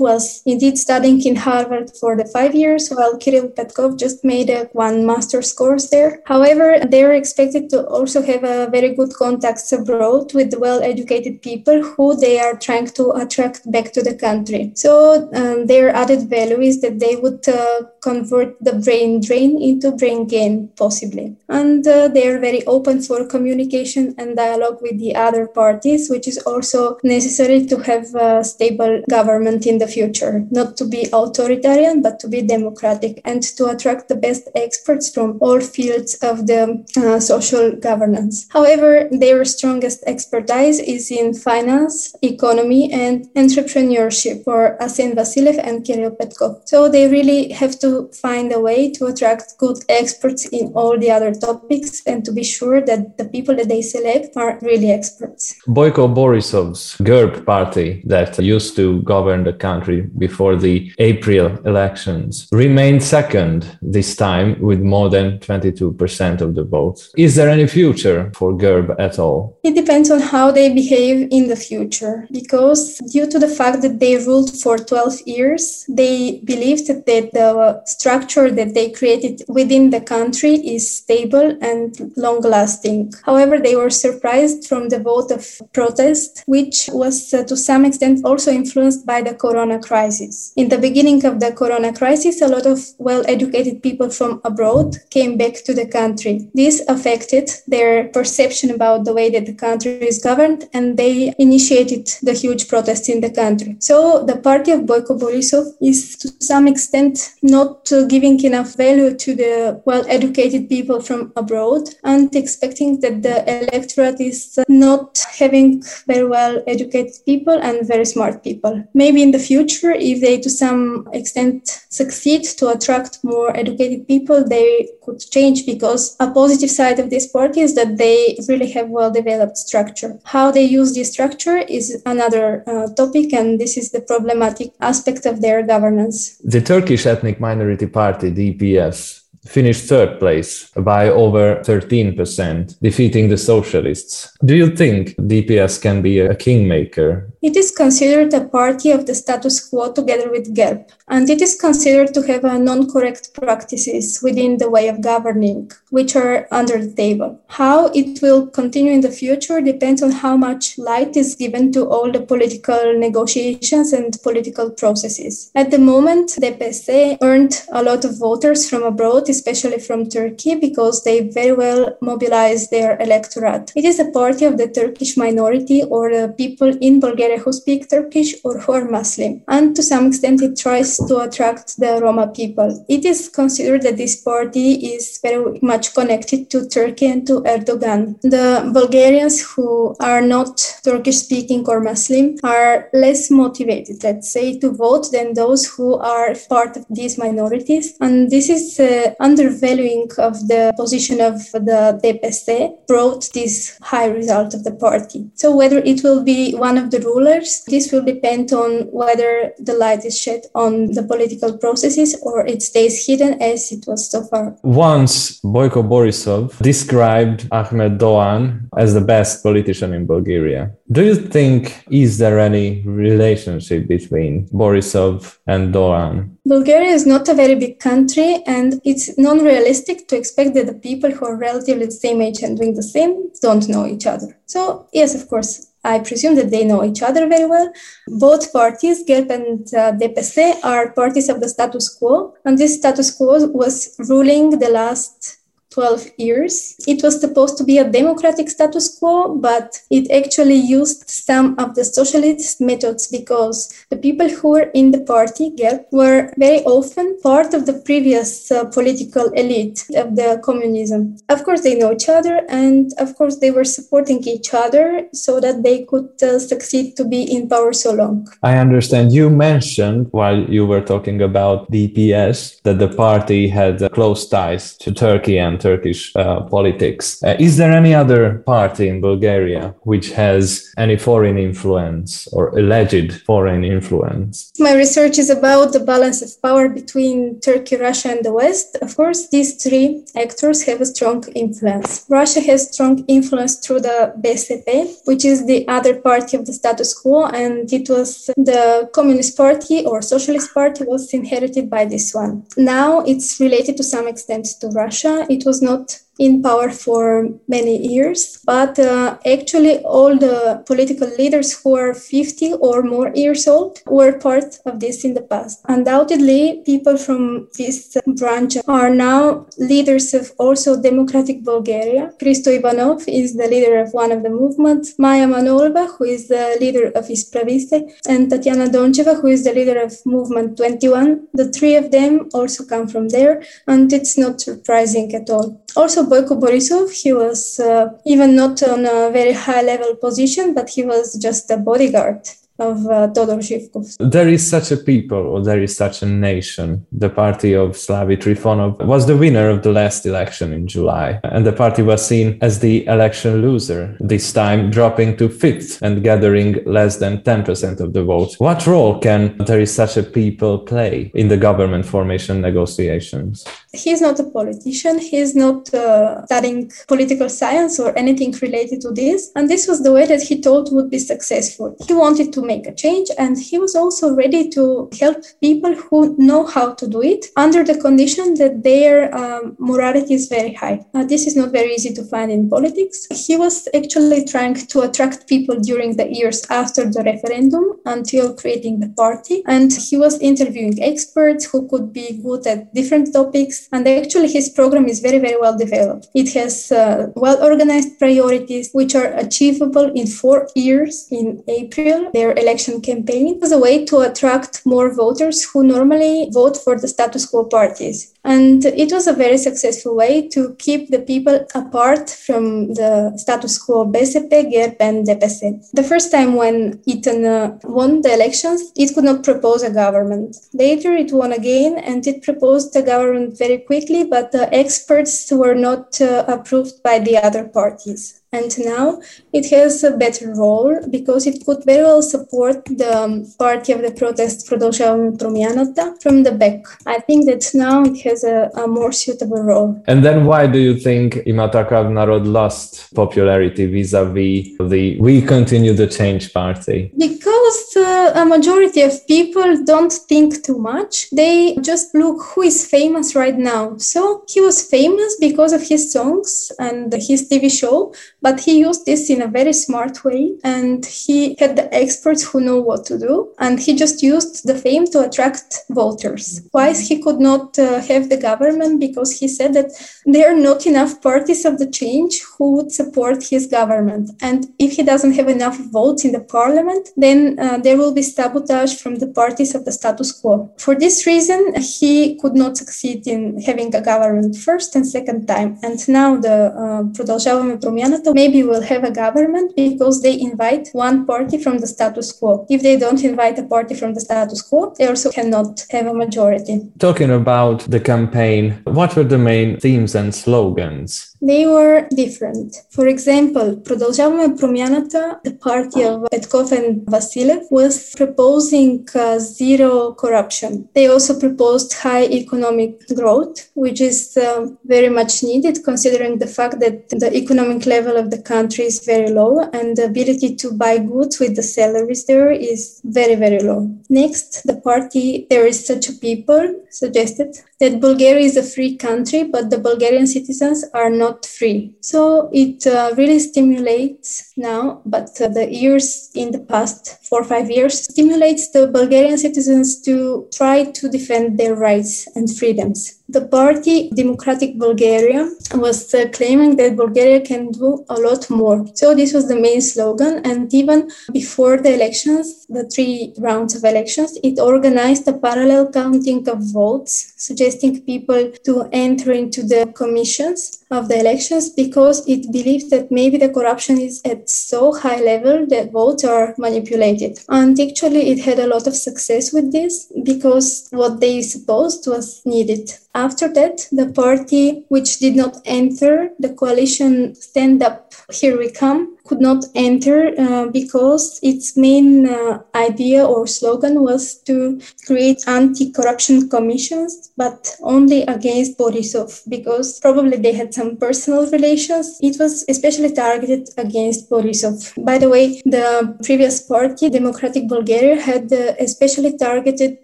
was 0.00 0.42
indeed 0.46 0.78
studying 0.78 1.20
in 1.24 1.36
Harvard 1.36 1.90
for 2.00 2.16
the 2.16 2.24
five 2.24 2.54
years, 2.54 2.88
while 2.88 3.18
Kirill 3.18 3.48
Petkov 3.48 3.98
just 3.98 4.24
made 4.24 4.48
a 4.48 4.64
one 4.72 5.04
master's 5.04 5.52
course 5.52 5.90
there. 5.90 6.22
However, 6.24 6.78
they 6.88 7.04
are 7.04 7.12
expected 7.12 7.68
to 7.70 7.86
also 7.86 8.22
have 8.22 8.42
a 8.44 8.68
very 8.70 8.94
good 8.94 9.12
contacts 9.14 9.72
abroad 9.72 10.32
with 10.32 10.54
well-educated 10.58 11.42
people 11.42 11.82
who 11.82 12.16
they 12.16 12.40
are 12.40 12.56
trying 12.56 12.86
to 12.86 13.10
attract 13.10 13.70
back 13.70 13.92
to 13.92 14.02
the 14.02 14.14
country. 14.14 14.72
So 14.74 15.28
um, 15.34 15.66
their 15.66 15.94
added 15.94 16.30
value 16.30 16.60
is 16.60 16.80
that 16.80 17.00
they 17.00 17.16
would 17.16 17.46
uh, 17.46 17.82
convert 18.02 18.56
the 18.62 18.74
brain 18.74 19.20
drain 19.20 19.60
into 19.60 19.90
brain 19.92 20.26
gain, 20.26 20.68
possibly. 20.76 21.36
And 21.48 21.86
uh, 21.86 22.08
they 22.08 22.26
are 22.28 22.38
very 22.38 22.64
open 22.66 23.02
for 23.02 23.26
communication 23.26 24.14
and 24.16 24.36
dialogue 24.36 24.78
with 24.80 24.98
the 24.98 25.14
other 25.14 25.46
parties, 25.46 26.08
which 26.08 26.26
is 26.26 26.38
also 26.38 26.98
necessary 27.02 27.66
to 27.66 27.76
have 27.80 28.13
a 28.14 28.44
stable 28.44 29.02
government 29.08 29.66
in 29.66 29.78
the 29.78 29.86
future, 29.86 30.46
not 30.50 30.76
to 30.76 30.84
be 30.84 31.08
authoritarian, 31.12 32.02
but 32.02 32.18
to 32.20 32.28
be 32.28 32.42
democratic 32.42 33.20
and 33.24 33.42
to 33.42 33.66
attract 33.66 34.08
the 34.08 34.16
best 34.16 34.48
experts 34.54 35.10
from 35.12 35.38
all 35.40 35.60
fields 35.60 36.14
of 36.22 36.46
the 36.46 36.84
uh, 36.96 37.20
social 37.20 37.72
governance. 37.76 38.46
However, 38.50 39.08
their 39.10 39.44
strongest 39.44 40.02
expertise 40.06 40.78
is 40.78 41.10
in 41.10 41.34
finance, 41.34 42.14
economy, 42.22 42.92
and 42.92 43.26
entrepreneurship 43.34 44.44
for 44.44 44.76
Asen 44.80 45.14
Vasiliev 45.14 45.58
and 45.58 45.84
Kirill 45.84 46.10
Petkov. 46.10 46.62
So 46.66 46.88
they 46.88 47.08
really 47.08 47.52
have 47.52 47.78
to 47.80 48.08
find 48.12 48.52
a 48.52 48.60
way 48.60 48.90
to 48.92 49.06
attract 49.06 49.58
good 49.58 49.78
experts 49.88 50.46
in 50.46 50.72
all 50.74 50.98
the 50.98 51.10
other 51.10 51.32
topics 51.32 52.02
and 52.06 52.24
to 52.24 52.32
be 52.32 52.44
sure 52.44 52.80
that 52.80 53.18
the 53.18 53.24
people 53.24 53.54
that 53.56 53.68
they 53.68 53.82
select 53.82 54.36
are 54.36 54.58
really 54.62 54.90
experts. 54.90 55.60
Boyko 55.66 56.12
Borisov's 56.14 56.96
GERB 56.98 57.44
party 57.44 58.02
that 58.06 58.38
used 58.38 58.76
to 58.76 59.02
govern 59.02 59.44
the 59.44 59.52
country 59.52 60.02
before 60.18 60.56
the 60.56 60.92
April 60.98 61.46
elections, 61.66 62.48
remained 62.52 63.02
second 63.02 63.78
this 63.80 64.14
time 64.16 64.60
with 64.60 64.80
more 64.80 65.08
than 65.08 65.38
22% 65.38 66.40
of 66.40 66.54
the 66.54 66.64
votes. 66.64 67.12
Is 67.16 67.34
there 67.34 67.48
any 67.48 67.66
future 67.66 68.30
for 68.34 68.52
GERB 68.52 68.94
at 68.98 69.18
all? 69.18 69.58
It 69.62 69.74
depends 69.74 70.10
on 70.10 70.20
how 70.20 70.50
they 70.50 70.72
behave 70.72 71.28
in 71.30 71.48
the 71.48 71.56
future, 71.56 72.26
because 72.30 72.98
due 73.12 73.28
to 73.30 73.38
the 73.38 73.48
fact 73.48 73.82
that 73.82 74.00
they 74.00 74.16
ruled 74.18 74.50
for 74.62 74.76
12 74.78 75.20
years, 75.26 75.84
they 75.88 76.40
believed 76.44 76.86
that 76.88 77.06
the 77.32 77.82
structure 77.86 78.50
that 78.50 78.74
they 78.74 78.90
created 78.90 79.42
within 79.48 79.90
the 79.90 80.00
country 80.00 80.54
is 80.54 80.98
stable 80.98 81.56
and 81.62 82.12
long 82.16 82.40
lasting. 82.40 83.12
However, 83.24 83.58
they 83.58 83.76
were 83.76 83.90
surprised 83.90 84.66
from 84.68 84.88
the 84.88 84.98
vote 84.98 85.30
of 85.30 85.44
protest, 85.72 86.44
which 86.46 86.88
was 86.92 87.32
uh, 87.32 87.44
to 87.44 87.56
some 87.56 87.84
extent 87.84 87.93
also 88.24 88.50
influenced 88.50 89.06
by 89.06 89.22
the 89.22 89.34
corona 89.34 89.78
crisis. 89.78 90.52
In 90.56 90.68
the 90.68 90.78
beginning 90.78 91.24
of 91.24 91.40
the 91.40 91.52
corona 91.52 91.92
crisis, 91.92 92.40
a 92.40 92.48
lot 92.48 92.66
of 92.66 92.78
well 92.98 93.24
educated 93.28 93.82
people 93.82 94.10
from 94.10 94.40
abroad 94.44 94.96
came 95.10 95.36
back 95.36 95.54
to 95.64 95.74
the 95.74 95.86
country. 95.86 96.48
This 96.54 96.82
affected 96.88 97.50
their 97.66 98.08
perception 98.08 98.70
about 98.70 99.04
the 99.04 99.12
way 99.12 99.30
that 99.30 99.46
the 99.46 99.54
country 99.54 99.92
is 100.06 100.18
governed, 100.18 100.68
and 100.72 100.96
they 100.96 101.34
initiated 101.38 102.06
the 102.22 102.32
huge 102.32 102.68
protests 102.68 103.08
in 103.08 103.20
the 103.20 103.30
country. 103.30 103.76
So 103.80 104.24
the 104.24 104.36
party 104.36 104.72
of 104.72 104.80
Boyko 104.80 105.18
Borisov 105.18 105.74
is 105.80 106.16
to 106.18 106.28
some 106.40 106.68
extent 106.68 107.34
not 107.42 107.90
giving 108.08 108.42
enough 108.44 108.76
value 108.76 109.14
to 109.16 109.34
the 109.34 109.82
well 109.84 110.04
educated 110.08 110.68
people 110.68 111.00
from 111.00 111.32
abroad 111.36 111.88
and 112.02 112.34
expecting 112.34 113.00
that 113.00 113.22
the 113.22 113.36
electorate 113.62 114.20
is 114.20 114.58
not 114.68 115.24
having 115.38 115.82
very 116.06 116.26
well 116.26 116.62
educated 116.66 117.14
people 117.24 117.58
and 117.62 117.83
very 117.86 118.04
smart 118.04 118.42
people. 118.42 118.84
Maybe 118.94 119.22
in 119.22 119.30
the 119.30 119.38
future, 119.38 119.92
if 119.92 120.20
they 120.20 120.38
to 120.40 120.50
some 120.50 121.08
extent 121.12 121.68
succeed 121.88 122.44
to 122.58 122.68
attract 122.68 123.22
more 123.22 123.56
educated 123.56 124.06
people, 124.06 124.46
they 124.46 124.88
could 125.02 125.20
change 125.20 125.66
because 125.66 126.16
a 126.20 126.30
positive 126.30 126.70
side 126.70 126.98
of 126.98 127.10
this 127.10 127.26
party 127.26 127.60
is 127.60 127.74
that 127.74 127.96
they 127.96 128.36
really 128.48 128.70
have 128.72 128.88
well 128.88 129.10
developed 129.10 129.56
structure. 129.56 130.18
How 130.24 130.50
they 130.50 130.64
use 130.64 130.94
this 130.94 131.12
structure 131.12 131.58
is 131.58 132.02
another 132.06 132.64
uh, 132.66 132.92
topic, 132.94 133.32
and 133.32 133.60
this 133.60 133.76
is 133.76 133.90
the 133.90 134.00
problematic 134.00 134.72
aspect 134.80 135.26
of 135.26 135.40
their 135.40 135.62
governance. 135.66 136.38
The 136.38 136.60
Turkish 136.60 137.06
ethnic 137.06 137.40
minority 137.40 137.86
party, 137.86 138.30
DPS, 138.32 139.24
finished 139.46 139.84
third 139.84 140.18
place 140.18 140.70
by 140.70 141.08
over 141.08 141.56
13%, 141.56 142.80
defeating 142.80 143.28
the 143.28 143.36
socialists. 143.36 144.36
Do 144.44 144.54
you 144.54 144.74
think 144.74 145.10
DPS 145.16 145.80
can 145.80 146.02
be 146.02 146.20
a 146.20 146.34
kingmaker? 146.34 147.30
It 147.44 147.58
is 147.58 147.70
considered 147.70 148.32
a 148.32 148.42
party 148.42 148.90
of 148.90 149.04
the 149.04 149.14
status 149.14 149.68
quo 149.68 149.92
together 149.92 150.30
with 150.30 150.54
GERB, 150.56 150.88
and 151.08 151.28
it 151.28 151.42
is 151.42 151.60
considered 151.60 152.14
to 152.14 152.22
have 152.22 152.42
non 152.42 152.90
correct 152.90 153.34
practices 153.34 154.22
within 154.22 154.56
the 154.56 154.70
way 154.70 154.88
of 154.88 155.02
governing, 155.02 155.70
which 155.90 156.16
are 156.16 156.48
under 156.50 156.78
the 156.78 156.94
table. 156.94 157.38
How 157.48 157.88
it 157.88 158.22
will 158.22 158.46
continue 158.46 158.92
in 158.92 159.02
the 159.02 159.10
future 159.10 159.60
depends 159.60 160.02
on 160.02 160.12
how 160.12 160.38
much 160.38 160.78
light 160.78 161.18
is 161.18 161.34
given 161.34 161.70
to 161.72 161.84
all 161.84 162.10
the 162.10 162.22
political 162.22 162.98
negotiations 162.98 163.92
and 163.92 164.16
political 164.22 164.70
processes. 164.70 165.50
At 165.54 165.70
the 165.70 165.78
moment, 165.78 166.36
the 166.38 166.52
DPS 166.52 167.18
earned 167.20 167.60
a 167.72 167.82
lot 167.82 168.06
of 168.06 168.18
voters 168.18 168.70
from 168.70 168.84
abroad, 168.84 169.28
especially 169.28 169.80
from 169.80 170.08
Turkey, 170.08 170.54
because 170.54 171.04
they 171.04 171.28
very 171.28 171.52
well 171.52 171.94
mobilized 172.00 172.70
their 172.70 172.98
electorate. 173.02 173.70
It 173.76 173.84
is 173.84 174.00
a 174.00 174.10
party 174.10 174.46
of 174.46 174.56
the 174.56 174.68
Turkish 174.68 175.18
minority 175.18 175.82
or 175.82 176.10
the 176.10 176.28
people 176.38 176.74
in 176.80 177.00
Bulgaria 177.00 177.33
who 177.38 177.52
speak 177.52 177.88
Turkish 177.88 178.34
or 178.44 178.58
who 178.58 178.72
are 178.72 178.84
Muslim. 178.84 179.42
And 179.48 179.74
to 179.76 179.82
some 179.82 180.08
extent, 180.08 180.42
it 180.42 180.56
tries 180.56 180.96
to 180.96 181.18
attract 181.18 181.78
the 181.78 182.00
Roma 182.02 182.28
people. 182.28 182.84
It 182.88 183.04
is 183.04 183.28
considered 183.28 183.82
that 183.82 183.96
this 183.96 184.20
party 184.20 184.74
is 184.94 185.18
very 185.22 185.58
much 185.62 185.94
connected 185.94 186.50
to 186.50 186.68
Turkey 186.68 187.06
and 187.06 187.26
to 187.26 187.40
Erdogan. 187.42 188.20
The 188.22 188.70
Bulgarians 188.72 189.42
who 189.42 189.96
are 190.00 190.20
not 190.20 190.80
Turkish 190.84 191.18
speaking 191.18 191.64
or 191.68 191.80
Muslim 191.80 192.36
are 192.42 192.88
less 192.92 193.30
motivated, 193.30 194.02
let's 194.04 194.30
say, 194.30 194.58
to 194.58 194.70
vote 194.70 195.10
than 195.12 195.34
those 195.34 195.66
who 195.66 195.94
are 195.96 196.34
part 196.48 196.76
of 196.76 196.84
these 196.90 197.18
minorities. 197.18 197.96
And 198.00 198.30
this 198.30 198.48
is 198.48 198.78
uh, 198.78 199.14
undervaluing 199.20 200.08
of 200.18 200.48
the 200.48 200.72
position 200.76 201.20
of 201.20 201.34
the 201.52 202.00
DPS 202.02 202.86
brought 202.86 203.30
this 203.32 203.78
high 203.82 204.06
result 204.06 204.54
of 204.54 204.64
the 204.64 204.72
party. 204.72 205.30
So 205.34 205.54
whether 205.54 205.78
it 205.78 206.02
will 206.02 206.22
be 206.22 206.54
one 206.54 206.78
of 206.78 206.90
the 206.90 207.00
rulers, 207.24 207.64
this 207.66 207.92
will 207.92 208.04
depend 208.04 208.52
on 208.52 208.88
whether 208.92 209.52
the 209.58 209.74
light 209.74 210.04
is 210.04 210.18
shed 210.18 210.42
on 210.54 210.92
the 210.92 211.02
political 211.02 211.56
processes 211.58 212.16
or 212.22 212.46
it 212.46 212.62
stays 212.62 213.06
hidden 213.06 213.40
as 213.42 213.72
it 213.72 213.84
was 213.86 214.10
so 214.10 214.22
far. 214.24 214.56
Once 214.62 215.40
Boyko 215.40 215.82
Borisov 215.82 216.58
described 216.62 217.48
Ahmed 217.50 217.98
Dogan 217.98 218.68
as 218.76 218.94
the 218.94 219.00
best 219.00 219.42
politician 219.42 219.92
in 219.94 220.06
Bulgaria. 220.06 220.72
Do 220.90 221.04
you 221.04 221.14
think 221.14 221.84
is 221.90 222.18
there 222.18 222.38
any 222.38 222.82
relationship 222.86 223.88
between 223.88 224.46
Borisov 224.48 225.38
and 225.46 225.72
Doan? 225.72 226.36
Bulgaria 226.46 226.90
is 226.90 227.06
not 227.06 227.28
a 227.28 227.34
very 227.34 227.54
big 227.54 227.78
country 227.78 228.42
and 228.46 228.80
it's 228.84 229.16
non-realistic 229.16 230.08
to 230.08 230.16
expect 230.16 230.54
that 230.54 230.66
the 230.66 230.74
people 230.74 231.10
who 231.10 231.24
are 231.26 231.36
relatively 231.36 231.86
the 231.86 232.00
same 232.06 232.20
age 232.20 232.42
and 232.42 232.58
doing 232.58 232.74
the 232.74 232.82
same 232.82 233.30
don't 233.40 233.68
know 233.68 233.86
each 233.86 234.06
other. 234.06 234.36
So 234.46 234.86
yes, 234.92 235.14
of 235.14 235.28
course, 235.28 235.73
I 235.84 235.98
presume 235.98 236.34
that 236.36 236.50
they 236.50 236.64
know 236.64 236.82
each 236.82 237.02
other 237.02 237.28
very 237.28 237.44
well. 237.44 237.72
Both 238.08 238.52
parties, 238.52 239.04
GERB 239.04 239.30
and 239.30 239.74
uh, 239.74 239.92
DPS, 239.92 240.64
are 240.64 240.92
parties 240.92 241.28
of 241.28 241.40
the 241.40 241.48
status 241.48 241.88
quo, 241.88 242.34
and 242.44 242.58
this 242.58 242.76
status 242.76 243.10
quo 243.10 243.46
was 243.48 243.94
ruling 244.08 244.58
the 244.58 244.70
last 244.70 245.38
12 245.74 246.10
years. 246.18 246.76
It 246.86 247.02
was 247.02 247.20
supposed 247.20 247.58
to 247.58 247.64
be 247.64 247.78
a 247.78 247.90
democratic 247.90 248.48
status 248.48 248.96
quo, 248.98 249.36
but 249.36 249.80
it 249.90 250.08
actually 250.10 250.54
used 250.54 251.10
some 251.10 251.56
of 251.58 251.74
the 251.74 251.84
socialist 251.84 252.60
methods 252.60 253.08
because 253.08 253.58
the 253.90 253.96
people 253.96 254.28
who 254.28 254.50
were 254.50 254.70
in 254.74 254.92
the 254.92 255.00
party, 255.00 255.52
were 255.90 256.32
very 256.36 256.60
often 256.64 257.18
part 257.22 257.54
of 257.54 257.66
the 257.66 257.72
previous 257.72 258.50
uh, 258.50 258.64
political 258.66 259.26
elite 259.32 259.84
of 259.96 260.14
the 260.16 260.40
communism. 260.44 261.16
Of 261.28 261.44
course, 261.44 261.62
they 261.62 261.76
know 261.76 261.92
each 261.92 262.08
other, 262.08 262.42
and 262.48 262.92
of 262.98 263.16
course, 263.16 263.38
they 263.38 263.50
were 263.50 263.64
supporting 263.64 264.22
each 264.28 264.54
other 264.54 265.06
so 265.12 265.40
that 265.40 265.62
they 265.62 265.84
could 265.84 266.10
uh, 266.22 266.38
succeed 266.38 266.96
to 266.96 267.04
be 267.04 267.22
in 267.22 267.48
power 267.48 267.72
so 267.72 267.92
long. 267.92 268.28
I 268.42 268.58
understand. 268.58 269.12
You 269.12 269.30
mentioned 269.30 270.08
while 270.12 270.40
you 270.56 270.66
were 270.66 270.82
talking 270.82 271.22
about 271.22 271.70
DPS 271.70 272.62
that 272.62 272.78
the 272.78 272.88
party 272.88 273.48
had 273.48 273.82
uh, 273.82 273.88
close 273.88 274.28
ties 274.28 274.76
to 274.78 274.92
Turkey 274.92 275.38
and 275.38 275.60
Turkish 275.68 276.02
uh, 276.14 276.40
politics. 276.56 277.04
Uh, 277.22 277.36
is 277.46 277.52
there 277.58 277.72
any 277.82 277.94
other 278.02 278.22
party 278.54 278.84
in 278.92 278.96
Bulgaria 279.00 279.62
which 279.90 280.08
has 280.22 280.44
any 280.84 280.96
foreign 281.08 281.38
influence 281.48 282.08
or 282.34 282.42
alleged 282.60 283.10
foreign 283.30 283.62
influence? 283.76 284.34
My 284.66 284.74
research 284.84 285.16
is 285.24 285.30
about 285.38 285.68
the 285.72 285.84
balance 285.92 286.20
of 286.26 286.30
power 286.46 286.68
between 286.80 287.16
Turkey, 287.48 287.76
Russia, 287.88 288.08
and 288.14 288.22
the 288.26 288.34
West. 288.42 288.68
Of 288.86 288.90
course, 289.00 289.20
these 289.34 289.50
three 289.62 289.86
actors 290.24 290.58
have 290.68 290.80
a 290.80 290.88
strong 290.94 291.18
influence. 291.44 292.04
Russia 292.20 292.40
has 292.50 292.60
strong 292.72 292.94
influence 293.16 293.54
through 293.62 293.80
the 293.88 293.98
BSP, 294.22 294.68
which 295.08 295.24
is 295.32 295.38
the 295.52 295.60
other 295.76 295.94
party 296.10 296.36
of 296.36 296.42
the 296.46 296.54
status 296.60 296.90
quo, 297.00 297.26
and 297.42 297.72
it 297.78 297.86
was 297.94 298.08
the 298.50 298.62
Communist 298.98 299.32
Party 299.44 299.76
or 299.90 299.96
Socialist 300.02 300.48
Party 300.58 300.82
was 300.92 301.02
inherited 301.20 301.64
by 301.76 301.82
this 301.94 302.06
one. 302.24 302.34
Now 302.56 302.90
it's 303.10 303.28
related 303.40 303.74
to 303.78 303.84
some 303.94 304.06
extent 304.12 304.44
to 304.60 304.66
Russia. 304.84 305.14
It 305.34 305.42
was 305.48 305.53
not 305.62 306.00
in 306.18 306.42
power 306.42 306.70
for 306.70 307.28
many 307.48 307.76
years. 307.86 308.38
But 308.44 308.78
uh, 308.78 309.18
actually, 309.26 309.78
all 309.78 310.16
the 310.16 310.62
political 310.66 311.08
leaders 311.18 311.60
who 311.60 311.76
are 311.76 311.94
50 311.94 312.54
or 312.54 312.82
more 312.82 313.10
years 313.14 313.46
old 313.48 313.80
were 313.86 314.18
part 314.18 314.58
of 314.66 314.80
this 314.80 315.04
in 315.04 315.14
the 315.14 315.22
past. 315.22 315.60
Undoubtedly, 315.68 316.62
people 316.64 316.96
from 316.96 317.48
this 317.58 317.96
branch 318.16 318.56
are 318.68 318.90
now 318.90 319.46
leaders 319.58 320.14
of 320.14 320.32
also 320.38 320.80
Democratic 320.80 321.42
Bulgaria. 321.42 322.12
Christo 322.18 322.50
Ivanov 322.50 323.04
is 323.08 323.36
the 323.36 323.48
leader 323.48 323.78
of 323.80 323.92
one 323.92 324.12
of 324.12 324.22
the 324.22 324.30
movements, 324.30 324.94
Maya 324.98 325.26
Manolova, 325.26 325.88
who 325.96 326.04
is 326.04 326.28
the 326.28 326.56
leader 326.60 326.86
of 326.94 327.06
Ispravi 327.06 327.60
se, 327.60 327.94
and 328.08 328.30
Tatiana 328.30 328.66
Doncheva, 328.66 329.20
who 329.20 329.28
is 329.28 329.44
the 329.44 329.52
leader 329.52 329.80
of 329.80 329.94
Movement 330.06 330.56
21. 330.56 331.28
The 331.34 331.50
three 331.50 331.76
of 331.76 331.90
them 331.90 332.28
also 332.32 332.64
come 332.64 332.86
from 332.88 333.08
there, 333.08 333.42
and 333.66 333.92
it's 333.92 334.16
not 334.18 334.40
surprising 334.40 335.14
at 335.14 335.30
all. 335.30 335.63
Also, 335.76 336.04
Boyko 336.04 336.38
Borisov, 336.38 336.92
he 336.92 337.12
was 337.12 337.58
uh, 337.58 337.88
even 338.04 338.36
not 338.36 338.62
on 338.62 338.86
a 338.86 339.10
very 339.10 339.32
high 339.32 339.62
level 339.62 339.96
position, 339.96 340.54
but 340.54 340.68
he 340.68 340.82
was 340.84 341.14
just 341.16 341.50
a 341.50 341.56
bodyguard 341.56 342.20
of 342.58 342.86
uh, 342.86 343.08
Todor 343.08 343.38
Zhivkov. 343.38 343.96
There 343.98 344.28
is 344.28 344.48
such 344.48 344.70
a 344.70 344.76
people, 344.76 345.18
or 345.18 345.42
there 345.42 345.62
is 345.62 345.76
such 345.76 346.02
a 346.02 346.06
nation. 346.06 346.86
The 346.92 347.10
party 347.10 347.52
of 347.54 347.72
Slavi 347.72 348.16
Trifonov 348.16 348.84
was 348.84 349.06
the 349.06 349.16
winner 349.16 349.48
of 349.48 349.62
the 349.62 349.72
last 349.72 350.06
election 350.06 350.52
in 350.52 350.68
July, 350.68 351.18
and 351.24 351.44
the 351.44 351.52
party 351.52 351.82
was 351.82 352.06
seen 352.06 352.38
as 352.40 352.60
the 352.60 352.86
election 352.86 353.42
loser, 353.42 353.96
this 353.98 354.32
time 354.32 354.70
dropping 354.70 355.16
to 355.16 355.28
fifth 355.28 355.82
and 355.82 356.04
gathering 356.04 356.62
less 356.64 356.98
than 356.98 357.18
10% 357.22 357.80
of 357.80 357.92
the 357.92 358.04
vote. 358.04 358.34
What 358.38 358.66
role 358.66 359.00
can 359.00 359.36
there 359.38 359.60
is 359.60 359.74
such 359.74 359.96
a 359.96 360.02
people 360.02 360.58
play 360.58 361.10
in 361.14 361.28
the 361.28 361.36
government 361.36 361.86
formation 361.86 362.40
negotiations? 362.40 363.44
He's 363.72 364.00
not 364.00 364.20
a 364.20 364.24
politician, 364.24 365.00
he's 365.00 365.34
not 365.34 365.74
uh, 365.74 366.24
studying 366.26 366.70
political 366.86 367.28
science 367.28 367.80
or 367.80 367.96
anything 367.98 368.32
related 368.40 368.80
to 368.82 368.92
this, 368.92 369.32
and 369.34 369.50
this 369.50 369.66
was 369.66 369.82
the 369.82 369.92
way 369.92 370.06
that 370.06 370.22
he 370.22 370.40
thought 370.40 370.70
would 370.70 370.88
be 370.88 371.00
successful. 371.00 371.76
He 371.88 371.94
wanted 371.94 372.32
to 372.34 372.43
make 372.44 372.66
a 372.66 372.74
change 372.74 373.08
and 373.18 373.38
he 373.38 373.58
was 373.58 373.74
also 373.74 374.14
ready 374.14 374.48
to 374.50 374.88
help 375.00 375.18
people 375.40 375.74
who 375.74 376.16
know 376.18 376.46
how 376.46 376.74
to 376.74 376.86
do 376.86 377.02
it 377.02 377.26
under 377.36 377.64
the 377.64 377.78
condition 377.78 378.34
that 378.34 378.62
their 378.62 379.14
um, 379.14 379.56
morality 379.58 380.14
is 380.14 380.28
very 380.28 380.52
high. 380.52 380.84
Uh, 380.94 381.04
this 381.04 381.26
is 381.26 381.36
not 381.36 381.50
very 381.52 381.74
easy 381.74 381.92
to 381.94 382.04
find 382.04 382.30
in 382.30 382.48
politics. 382.48 383.06
He 383.26 383.36
was 383.36 383.68
actually 383.74 384.24
trying 384.24 384.54
to 384.54 384.80
attract 384.80 385.28
people 385.28 385.56
during 385.60 385.96
the 385.96 386.08
years 386.12 386.44
after 386.50 386.90
the 386.90 387.02
referendum 387.02 387.64
until 387.86 388.34
creating 388.34 388.80
the 388.80 388.88
party. 388.88 389.42
And 389.46 389.72
he 389.72 389.96
was 389.96 390.18
interviewing 390.20 390.82
experts 390.82 391.44
who 391.44 391.68
could 391.68 391.92
be 391.92 392.20
good 392.22 392.46
at 392.46 392.72
different 392.74 393.12
topics. 393.12 393.68
And 393.72 393.86
actually, 393.86 394.30
his 394.32 394.48
program 394.48 394.86
is 394.86 395.00
very, 395.00 395.18
very 395.18 395.38
well 395.40 395.56
developed. 395.56 396.08
It 396.14 396.32
has 396.34 396.72
uh, 396.72 397.08
well 397.14 397.42
organized 397.42 397.98
priorities, 397.98 398.70
which 398.72 398.94
are 398.94 399.12
achievable 399.14 399.90
in 399.94 400.06
four 400.06 400.48
years 400.54 401.08
in 401.10 401.42
April. 401.48 402.10
Their 402.12 402.33
election 402.34 402.80
campaign 402.80 403.38
as 403.42 403.52
a 403.52 403.58
way 403.58 403.84
to 403.86 404.00
attract 404.00 404.64
more 404.64 404.92
voters 404.94 405.44
who 405.44 405.64
normally 405.64 406.28
vote 406.32 406.56
for 406.56 406.78
the 406.78 406.88
status 406.88 407.26
quo 407.26 407.44
parties. 407.44 408.12
And 408.24 408.64
it 408.64 408.90
was 408.90 409.06
a 409.06 409.12
very 409.12 409.36
successful 409.36 409.94
way 409.94 410.28
to 410.28 410.54
keep 410.58 410.90
the 410.90 411.00
people 411.00 411.46
apart 411.54 412.08
from 412.08 412.72
the 412.74 413.12
status 413.16 413.58
quo 413.58 413.84
BCP, 413.84 414.50
GERB, 414.52 414.76
and 414.80 415.06
DPC. 415.06 415.70
The 415.72 415.82
first 415.82 416.10
time 416.10 416.34
when 416.34 416.78
Iten 416.88 417.24
uh, 417.26 417.58
won 417.64 418.00
the 418.00 418.14
elections, 418.14 418.72
it 418.76 418.94
could 418.94 419.04
not 419.04 419.24
propose 419.24 419.62
a 419.62 419.70
government. 419.70 420.36
Later, 420.54 420.94
it 420.94 421.12
won 421.12 421.32
again 421.32 421.78
and 421.78 422.06
it 422.06 422.22
proposed 422.22 422.74
a 422.76 422.82
government 422.82 423.36
very 423.38 423.58
quickly, 423.58 424.04
but 424.04 424.32
the 424.32 424.52
experts 424.54 425.30
were 425.30 425.54
not 425.54 426.00
uh, 426.00 426.24
approved 426.26 426.82
by 426.82 426.98
the 426.98 427.18
other 427.18 427.44
parties. 427.48 428.22
And 428.38 428.50
now 428.58 429.00
it 429.32 429.48
has 429.50 429.84
a 429.84 429.92
better 429.96 430.34
role 430.34 430.74
because 430.90 431.26
it 431.30 431.44
could 431.46 431.64
very 431.64 431.84
well 431.84 432.02
support 432.02 432.64
the 432.64 432.94
party 433.38 433.72
of 433.72 433.82
the 433.82 433.92
protest 433.92 434.48
from 434.48 436.22
the 436.26 436.32
back. 436.32 436.60
I 436.86 436.98
think 437.06 437.26
that 437.26 437.44
now 437.54 437.84
it 437.84 438.00
has 438.02 438.24
a, 438.24 438.50
a 438.56 438.66
more 438.66 438.92
suitable 438.92 439.42
role. 439.42 439.82
And 439.86 440.04
then 440.04 440.26
why 440.26 440.46
do 440.48 440.58
you 440.58 440.74
think 440.86 441.18
Ima 441.26 441.48
Takav 441.48 441.92
Narod 441.92 442.26
lost 442.26 442.92
popularity 442.94 443.66
vis-a-vis 443.66 444.56
the 444.58 444.98
We 445.00 445.22
Continue 445.22 445.74
the 445.74 445.86
Change 445.86 446.32
party? 446.32 446.90
Because 446.98 447.76
uh, 447.76 448.12
a 448.16 448.24
majority 448.24 448.82
of 448.82 449.06
people 449.06 449.64
don't 449.64 449.92
think 449.92 450.42
too 450.42 450.58
much. 450.58 451.10
They 451.10 451.56
just 451.60 451.94
look 451.94 452.18
who 452.34 452.42
is 452.42 452.66
famous 452.66 453.14
right 453.14 453.38
now. 453.38 453.76
So 453.76 454.24
he 454.28 454.40
was 454.40 454.62
famous 454.68 455.16
because 455.20 455.52
of 455.52 455.62
his 455.62 455.92
songs 455.92 456.50
and 456.58 456.92
his 456.92 457.28
TV 457.28 457.50
show, 457.50 457.94
but 458.23 458.39
he 458.39 458.59
used 458.59 458.85
this 458.85 459.09
in 459.09 459.21
a 459.21 459.27
very 459.27 459.53
smart 459.53 460.03
way 460.03 460.37
and 460.43 460.85
he 460.85 461.35
had 461.39 461.55
the 461.55 461.73
experts 461.73 462.23
who 462.23 462.41
know 462.41 462.59
what 462.59 462.85
to 462.85 462.97
do 462.97 463.31
and 463.39 463.59
he 463.59 463.75
just 463.75 464.03
used 464.03 464.45
the 464.45 464.55
fame 464.55 464.85
to 464.85 464.99
attract 465.05 465.59
voters 465.69 466.41
twice 466.51 466.87
he 466.87 467.01
could 467.01 467.19
not 467.19 467.57
uh, 467.59 467.79
have 467.81 468.09
the 468.09 468.17
government 468.17 468.79
because 468.79 469.17
he 469.19 469.27
said 469.27 469.53
that 469.53 469.71
there 470.05 470.31
are 470.31 470.39
not 470.49 470.65
enough 470.65 471.01
parties 471.01 471.45
of 471.45 471.57
the 471.59 471.69
change 471.69 472.21
who 472.37 472.55
would 472.55 472.71
support 472.71 473.23
his 473.23 473.47
government 473.47 474.09
and 474.21 474.47
if 474.59 474.73
he 474.73 474.83
doesn't 474.83 475.13
have 475.13 475.29
enough 475.29 475.57
votes 475.71 476.03
in 476.05 476.11
the 476.11 476.19
parliament 476.37 476.89
then 476.97 477.37
uh, 477.39 477.57
there 477.57 477.77
will 477.77 477.93
be 477.93 478.01
sabotage 478.01 478.75
from 478.75 478.95
the 478.95 479.07
parties 479.07 479.55
of 479.55 479.65
the 479.65 479.71
status 479.71 480.11
quo 480.11 480.51
for 480.57 480.75
this 480.75 481.05
reason 481.05 481.53
he 481.79 482.15
could 482.15 482.35
not 482.35 482.57
succeed 482.57 483.07
in 483.07 483.39
having 483.41 483.73
a 483.75 483.81
government 483.81 484.35
first 484.35 484.75
and 484.75 484.85
second 484.85 485.25
time 485.27 485.57
and 485.63 485.77
now 485.87 486.15
the 486.15 486.37
uh, 486.63 486.83
продължаваме 486.93 487.59
промяната 487.59 488.12
maybe 488.14 488.42
we'll 488.44 488.62
have 488.62 488.84
a 488.84 488.90
government 488.90 489.54
because 489.56 490.00
they 490.00 490.18
invite 490.18 490.68
one 490.72 491.04
party 491.04 491.36
from 491.36 491.58
the 491.58 491.66
status 491.66 492.12
quo. 492.12 492.46
If 492.48 492.62
they 492.62 492.76
don't 492.78 493.02
invite 493.02 493.38
a 493.38 493.42
party 493.42 493.74
from 493.74 493.94
the 493.94 494.00
status 494.00 494.40
quo, 494.40 494.72
they 494.78 494.86
also 494.86 495.10
cannot 495.10 495.66
have 495.70 495.86
a 495.86 495.92
majority. 495.92 496.60
Talking 496.78 497.10
about 497.10 497.60
the 497.68 497.80
campaign, 497.80 498.62
what 498.64 498.94
were 498.96 499.04
the 499.04 499.18
main 499.18 499.58
themes 499.58 499.94
and 499.94 500.14
slogans? 500.14 501.13
They 501.23 501.45
were 501.45 501.87
different. 501.95 502.55
For 502.75 502.87
example, 502.87 503.63
Продължаваме 503.63 504.35
промяната, 504.35 505.19
the 505.25 505.33
party 505.47 505.83
of 505.83 505.97
Petkov 506.11 506.51
and 506.51 506.85
Vasilev, 506.93 507.41
was 507.51 507.93
proposing 507.99 508.71
uh, 508.95 509.19
zero 509.19 509.71
corruption. 510.03 510.51
They 510.75 510.87
also 510.93 511.13
proposed 511.19 511.69
high 511.73 512.05
economic 512.21 512.71
growth, 512.99 513.37
which 513.63 513.81
is 513.81 513.99
uh, 514.17 514.47
very 514.75 514.91
much 514.99 515.13
needed 515.23 515.55
considering 515.69 516.13
the 516.23 516.31
fact 516.37 516.55
that 516.63 516.75
the 517.03 517.11
economic 517.23 517.65
level 517.65 517.95
of 518.01 518.07
the 518.13 518.21
country 518.33 518.65
is 518.71 518.77
very 518.93 519.09
low 519.21 519.33
and 519.57 519.67
the 519.77 519.85
ability 519.91 520.29
to 520.41 520.47
buy 520.63 520.77
goods 520.77 521.15
with 521.21 521.35
the 521.35 521.47
salaries 521.57 522.05
there 522.05 522.31
is 522.31 522.81
very, 522.83 523.15
very 523.15 523.41
low. 523.49 523.61
Next, 523.89 524.29
the 524.49 524.57
party 524.69 525.27
There 525.29 525.45
is 525.45 525.65
Such 525.65 525.89
a 525.89 525.93
People 525.93 526.45
suggested 526.69 527.29
that 527.60 527.80
Bulgaria 527.80 528.24
is 528.24 528.36
a 528.36 528.42
free 528.42 528.76
country, 528.76 529.24
but 529.24 529.50
the 529.50 529.58
Bulgarian 529.58 530.06
citizens 530.06 530.64
are 530.74 530.90
not 530.90 531.24
free. 531.24 531.74
So 531.80 532.28
it 532.32 532.66
uh, 532.66 532.94
really 532.96 533.18
stimulates 533.18 534.32
now, 534.36 534.82
but 534.84 535.10
uh, 535.20 535.28
the 535.28 535.52
years 535.52 536.10
in 536.14 536.32
the 536.32 536.40
past 536.40 536.82
four 537.04 537.20
or 537.20 537.24
five 537.24 537.50
years 537.50 537.84
stimulates 537.84 538.50
the 538.50 538.66
Bulgarian 538.66 539.18
citizens 539.18 539.80
to 539.82 540.28
try 540.34 540.64
to 540.64 540.88
defend 540.88 541.38
their 541.38 541.54
rights 541.54 542.08
and 542.16 542.28
freedoms. 542.38 543.00
The 543.08 543.26
party 543.26 543.90
Democratic 543.90 544.58
Bulgaria 544.58 545.30
was 545.54 545.94
uh, 545.94 546.08
claiming 546.12 546.56
that 546.56 546.76
Bulgaria 546.76 547.20
can 547.20 547.50
do 547.50 547.84
a 547.90 547.94
lot 548.00 548.28
more. 548.30 548.66
So 548.74 548.94
this 548.94 549.12
was 549.12 549.28
the 549.28 549.38
main 549.38 549.60
slogan. 549.60 550.22
And 550.24 550.52
even 550.54 550.90
before 551.12 551.58
the 551.58 551.74
elections, 551.74 552.46
the 552.46 552.64
three 552.64 553.12
rounds 553.18 553.54
of 553.54 553.62
elections, 553.64 554.18
it 554.24 554.40
organized 554.40 555.06
a 555.06 555.12
parallel 555.12 555.70
counting 555.70 556.26
of 556.28 556.38
votes, 556.52 557.12
suggesting 557.16 557.43
people 557.86 558.30
to 558.44 558.68
enter 558.72 559.12
into 559.12 559.42
the 559.42 559.72
commissions 559.74 560.64
of 560.70 560.88
the 560.88 560.98
elections 560.98 561.50
because 561.50 562.06
it 562.08 562.32
believes 562.32 562.70
that 562.70 562.90
maybe 562.90 563.18
the 563.18 563.28
corruption 563.28 563.80
is 563.80 564.00
at 564.04 564.28
so 564.28 564.72
high 564.72 565.00
level 565.00 565.46
that 565.46 565.72
votes 565.72 566.04
are 566.04 566.34
manipulated. 566.38 567.18
And 567.28 567.58
actually, 567.58 568.10
it 568.10 568.24
had 568.24 568.38
a 568.38 568.46
lot 568.46 568.66
of 568.66 568.74
success 568.74 569.32
with 569.32 569.52
this 569.52 569.92
because 570.02 570.68
what 570.70 571.00
they 571.00 571.22
supposed 571.22 571.86
was 571.86 572.22
needed. 572.24 572.70
After 572.94 573.32
that, 573.32 573.68
the 573.72 573.92
party 573.92 574.64
which 574.68 574.98
did 574.98 575.16
not 575.16 575.38
enter 575.44 576.10
the 576.18 576.32
coalition 576.32 577.14
Stand 577.14 577.62
Up 577.62 577.92
Here 578.12 578.38
We 578.38 578.50
Come 578.50 578.93
could 579.06 579.20
not 579.20 579.44
enter 579.54 580.12
uh, 580.18 580.46
because 580.46 581.20
its 581.22 581.56
main 581.56 582.06
uh, 582.08 582.38
idea 582.54 583.04
or 583.04 583.26
slogan 583.26 583.82
was 583.82 584.18
to 584.22 584.60
create 584.86 585.22
anti-corruption 585.26 586.28
commissions, 586.28 587.12
but 587.16 587.54
only 587.62 588.02
against 588.02 588.58
Borisov 588.58 589.22
because 589.28 589.78
probably 589.80 590.16
they 590.16 590.32
had 590.32 590.54
some 590.54 590.76
personal 590.76 591.30
relations. 591.30 591.98
It 592.00 592.16
was 592.18 592.44
especially 592.48 592.92
targeted 592.92 593.48
against 593.58 594.10
Borisov. 594.10 594.72
By 594.84 594.98
the 594.98 595.08
way, 595.08 595.42
the 595.44 595.96
previous 596.02 596.40
party, 596.40 596.88
Democratic 596.88 597.48
Bulgaria, 597.48 598.00
had 598.00 598.32
uh, 598.32 598.54
especially 598.58 599.16
targeted 599.18 599.78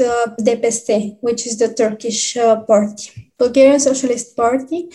uh, 0.00 0.26
DPST, 0.40 1.18
which 1.20 1.46
is 1.46 1.58
the 1.58 1.72
Turkish 1.72 2.36
uh, 2.36 2.60
party. 2.60 3.26
Bulgarian 3.38 3.80
Socialist 3.80 4.36
Party. 4.36 4.88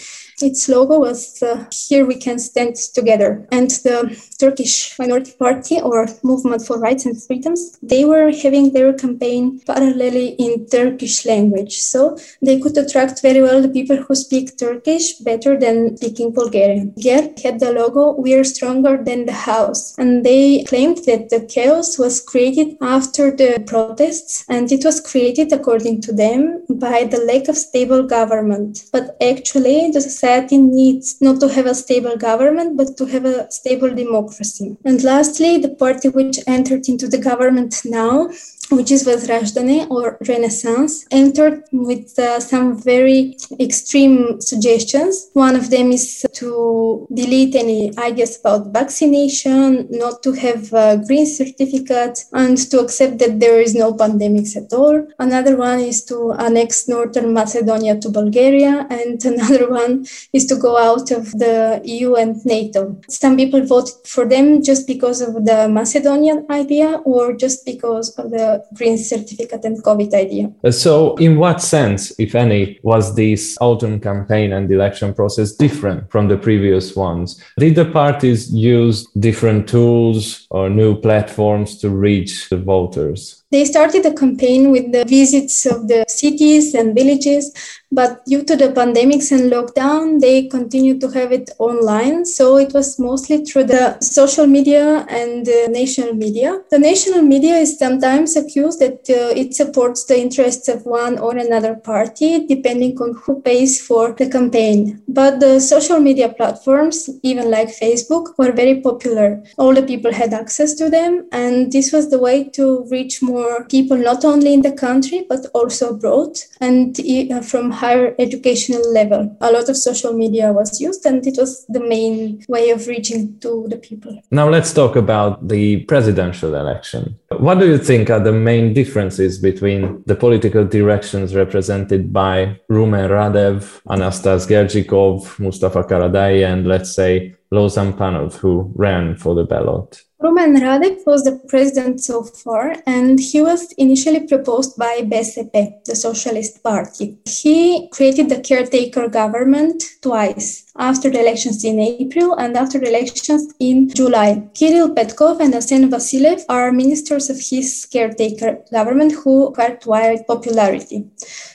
Its 0.44 0.68
logo 0.68 1.00
was 1.00 1.42
uh, 1.44 1.66
Here 1.72 2.06
We 2.06 2.16
Can 2.16 2.40
Stand 2.40 2.76
Together. 2.94 3.48
And 3.52 3.70
the 3.86 4.18
Turkish 4.40 4.98
Minority 4.98 5.34
Party 5.38 5.80
or 5.80 6.08
Movement 6.24 6.66
for 6.66 6.80
Rights 6.80 7.06
and 7.06 7.22
Freedoms, 7.22 7.78
they 7.82 8.06
were 8.06 8.32
having 8.32 8.74
their 8.74 8.94
campaign 8.94 9.60
parallelly 9.68 10.36
in 10.40 10.66
Turkish 10.68 11.26
language. 11.26 11.78
So 11.78 12.18
they 12.42 12.60
could 12.60 12.78
attract 12.78 13.22
very 13.22 13.42
well 13.42 13.62
the 13.62 13.70
people 13.70 13.98
who 13.98 14.16
speak 14.16 14.58
Turkish 14.58 15.14
better 15.20 15.60
than 15.60 15.98
speaking 15.98 16.34
Bulgarian. 16.34 16.94
GERB 17.00 17.40
had 17.42 17.60
the 17.60 17.72
logo 17.72 18.14
We 18.14 18.34
are 18.34 18.44
stronger 18.44 18.98
than 19.04 19.26
the 19.26 19.40
house. 19.52 19.98
And 19.98 20.26
they 20.26 20.64
claimed 20.64 21.00
that 21.06 21.30
the 21.30 21.46
chaos 21.46 22.00
was 22.00 22.22
created 22.22 22.78
after 22.82 23.32
the 23.32 23.64
protests 23.68 24.46
and 24.50 24.72
it 24.72 24.84
was 24.84 25.00
created, 25.00 25.52
according 25.54 26.02
to 26.02 26.14
them, 26.14 26.66
by 26.70 27.04
the 27.04 27.22
lack 27.30 27.48
of 27.48 27.58
stable 27.58 28.04
government. 28.04 28.86
But 28.92 29.18
actually, 29.22 29.92
the 29.92 30.02
society 30.02 30.31
needs 30.40 31.22
not 31.22 31.40
to 31.40 31.48
have 31.50 31.66
a 31.66 31.76
stable 31.76 32.18
government, 32.18 32.78
but 32.78 32.98
to 32.98 33.06
have 33.06 33.26
a 33.26 33.52
stable 33.52 33.94
democracy. 33.94 34.78
And 34.86 35.04
lastly, 35.04 35.58
the 35.58 35.76
party 35.76 36.10
which 36.10 36.40
entered 36.48 36.88
into 36.88 37.08
the 37.08 37.18
government 37.18 37.82
now 37.86 38.30
which 38.72 38.92
is 38.92 39.06
Vazrajdane 39.06 39.90
or 39.90 40.18
Renaissance, 40.28 41.06
entered 41.12 41.64
with 41.72 42.18
uh, 42.18 42.40
some 42.40 42.82
very 42.82 43.38
extreme 43.60 44.40
suggestions. 44.40 45.30
One 45.34 45.56
of 45.56 45.70
them 45.70 45.92
is 45.92 46.26
to 46.34 47.08
delete 47.14 47.56
any 47.56 47.96
ideas 47.98 48.40
about 48.40 48.72
vaccination, 48.74 49.88
not 49.90 50.24
to 50.24 50.32
have 50.32 50.74
uh, 50.74 50.96
green 50.98 51.26
certificates, 51.26 52.28
and 52.32 52.58
to 52.72 52.80
accept 52.80 53.20
that 53.20 53.40
there 53.40 53.60
is 53.60 53.76
no 53.76 53.94
pandemics 53.94 54.56
at 54.56 54.72
all. 54.74 55.06
Another 55.20 55.58
one 55.58 55.80
is 55.82 56.06
to 56.06 56.32
annex 56.34 56.88
Northern 56.88 57.34
Macedonia 57.34 58.00
to 58.00 58.10
Bulgaria, 58.10 58.88
and 58.90 59.24
another 59.34 59.70
one 59.70 60.06
is 60.32 60.46
to 60.46 60.56
go 60.56 60.78
out 60.78 61.12
of 61.12 61.32
the 61.32 61.82
EU 61.84 62.16
and 62.16 62.44
NATO. 62.46 62.98
Some 63.10 63.36
people 63.36 63.66
voted 63.66 63.96
for 64.06 64.26
them 64.26 64.64
just 64.64 64.88
because 64.88 65.22
of 65.22 65.46
the 65.46 65.68
Macedonian 65.68 66.46
idea 66.50 67.02
or 67.04 67.34
just 67.34 67.66
because 67.66 68.10
of 68.18 68.32
the 68.32 68.61
green 68.74 68.98
certificate 68.98 69.64
and 69.66 69.84
COVID 69.84 70.14
idea. 70.14 70.52
So, 70.72 71.16
in 71.16 71.38
what 71.38 71.62
sense, 71.62 72.12
if 72.20 72.36
any, 72.36 72.80
was 72.84 73.16
this 73.16 73.58
autumn 73.62 74.00
campaign 74.00 74.54
and 74.54 74.72
election 74.72 75.14
process 75.14 75.54
different 75.54 76.12
from 76.12 76.28
the 76.28 76.38
previous 76.38 76.96
ones? 76.96 77.42
Did 77.58 77.76
the 77.76 77.86
parties 77.86 78.54
use 78.54 79.08
different 79.20 79.68
tools 79.68 80.48
or 80.50 80.70
new 80.70 81.00
platforms 81.00 81.78
to 81.80 81.90
reach 81.90 82.50
the 82.50 82.58
voters? 82.58 83.41
They 83.52 83.66
started 83.66 84.04
the 84.04 84.14
campaign 84.14 84.72
with 84.72 84.92
the 84.92 85.04
visits 85.06 85.66
of 85.66 85.88
the 85.88 86.06
cities 86.08 86.74
and 86.74 86.96
villages, 86.96 87.52
but 87.92 88.24
due 88.26 88.44
to 88.44 88.56
the 88.56 88.70
pandemics 88.70 89.32
and 89.34 89.52
lockdown, 89.52 90.22
they 90.22 90.48
continued 90.48 91.02
to 91.02 91.10
have 91.10 91.34
it 91.34 91.50
online. 91.60 92.24
So 92.26 92.58
it 92.58 92.74
was 92.74 92.98
mostly 92.98 93.44
through 93.44 93.66
the 93.66 94.00
social 94.00 94.48
media 94.48 95.06
and 95.10 95.46
the 95.46 95.68
national 95.70 96.14
media. 96.14 96.62
The 96.70 96.80
national 96.80 97.24
media 97.24 97.56
is 97.56 97.78
sometimes 97.78 98.38
accused 98.38 98.80
that 98.80 99.10
uh, 99.10 99.38
it 99.38 99.54
supports 99.54 100.06
the 100.06 100.18
interests 100.18 100.70
of 100.70 100.86
one 100.86 101.20
or 101.20 101.36
another 101.36 101.76
party, 101.76 102.48
depending 102.48 102.98
on 103.02 103.16
who 103.22 103.42
pays 103.42 103.86
for 103.86 104.14
the 104.14 104.30
campaign. 104.30 105.02
But 105.10 105.42
the 105.42 105.60
social 105.60 106.00
media 106.00 106.30
platforms, 106.30 107.10
even 107.24 107.52
like 107.52 107.68
Facebook, 107.68 108.38
were 108.38 108.54
very 108.54 108.80
popular. 108.80 109.44
All 109.58 109.74
the 109.74 109.84
people 109.84 110.14
had 110.14 110.34
access 110.34 110.74
to 110.76 110.90
them, 110.90 111.28
and 111.34 111.70
this 111.72 111.92
was 111.92 112.10
the 112.10 112.20
way 112.20 112.46
to 112.52 112.86
reach 112.90 113.22
more 113.22 113.41
for 113.42 113.64
people 113.66 113.98
not 113.98 114.24
only 114.24 114.54
in 114.54 114.62
the 114.62 114.72
country 114.72 115.26
but 115.28 115.46
also 115.54 115.84
abroad 115.96 116.34
and 116.60 117.00
uh, 117.00 117.42
from 117.42 117.72
higher 117.72 118.16
educational 118.20 118.86
level. 118.94 119.36
A 119.42 119.52
lot 119.52 119.68
of 119.70 119.78
social 119.78 120.14
media 120.14 120.54
was 120.54 120.80
used 120.80 121.06
and 121.06 121.26
it 121.26 121.38
was 121.38 121.66
the 121.68 121.80
main 121.80 122.44
way 122.48 122.70
of 122.70 122.88
reaching 122.88 123.40
to 123.40 123.66
the 123.70 123.78
people. 123.78 124.22
Now 124.32 124.48
let's 124.50 124.74
talk 124.74 124.96
about 124.96 125.48
the 125.48 125.82
presidential 125.92 126.56
election. 126.56 127.18
What 127.38 127.60
do 127.60 127.68
you 127.68 127.78
think 127.78 128.10
are 128.10 128.20
the 128.20 128.34
main 128.52 128.74
differences 128.74 129.40
between 129.40 130.04
the 130.06 130.16
political 130.16 130.66
directions 130.66 131.34
represented 131.36 132.14
by 132.14 132.60
Rumen 132.70 133.10
Radev, 133.10 133.82
Anastas 133.88 134.48
Gerdzhikov, 134.52 135.40
Mustafa 135.40 135.84
Karadaya, 135.84 136.54
and 136.54 136.68
let's 136.68 136.94
say 136.94 137.36
Lozan 137.52 137.94
Panov, 137.94 138.36
who 138.36 138.72
ran 138.76 139.16
for 139.16 139.34
the 139.36 139.44
ballot? 139.44 140.02
Rumen 140.24 140.56
Radev 140.62 141.04
was 141.08 141.24
the 141.24 141.40
president 141.48 142.00
so 142.00 142.22
far, 142.22 142.76
and 142.86 143.20
he 143.20 143.42
was 143.42 143.72
initially 143.80 144.28
proposed 144.28 144.78
by 144.78 145.02
BSP, 145.02 145.84
the 145.86 145.96
Socialist 145.96 146.62
Party. 146.62 147.18
He 147.26 147.90
created 147.90 148.30
the 148.30 148.40
caretaker 148.40 149.08
government 149.08 149.84
twice, 150.04 150.72
after 150.78 151.10
the 151.10 151.20
elections 151.20 151.64
in 151.64 151.80
April 151.80 152.36
and 152.36 152.56
after 152.56 152.78
the 152.78 152.88
elections 152.88 153.52
in 153.60 153.90
July. 153.90 154.48
Kirill 154.54 154.94
Petkov 154.94 155.40
and 155.40 155.56
Asen 155.56 155.90
Vasilev 155.90 156.44
are 156.50 156.72
ministers 156.72 157.32
of 157.32 157.38
his 157.40 157.88
caretaker 157.92 158.60
government 158.72 159.14
who 159.14 159.48
acquired 159.48 160.28
popularity. 160.28 161.10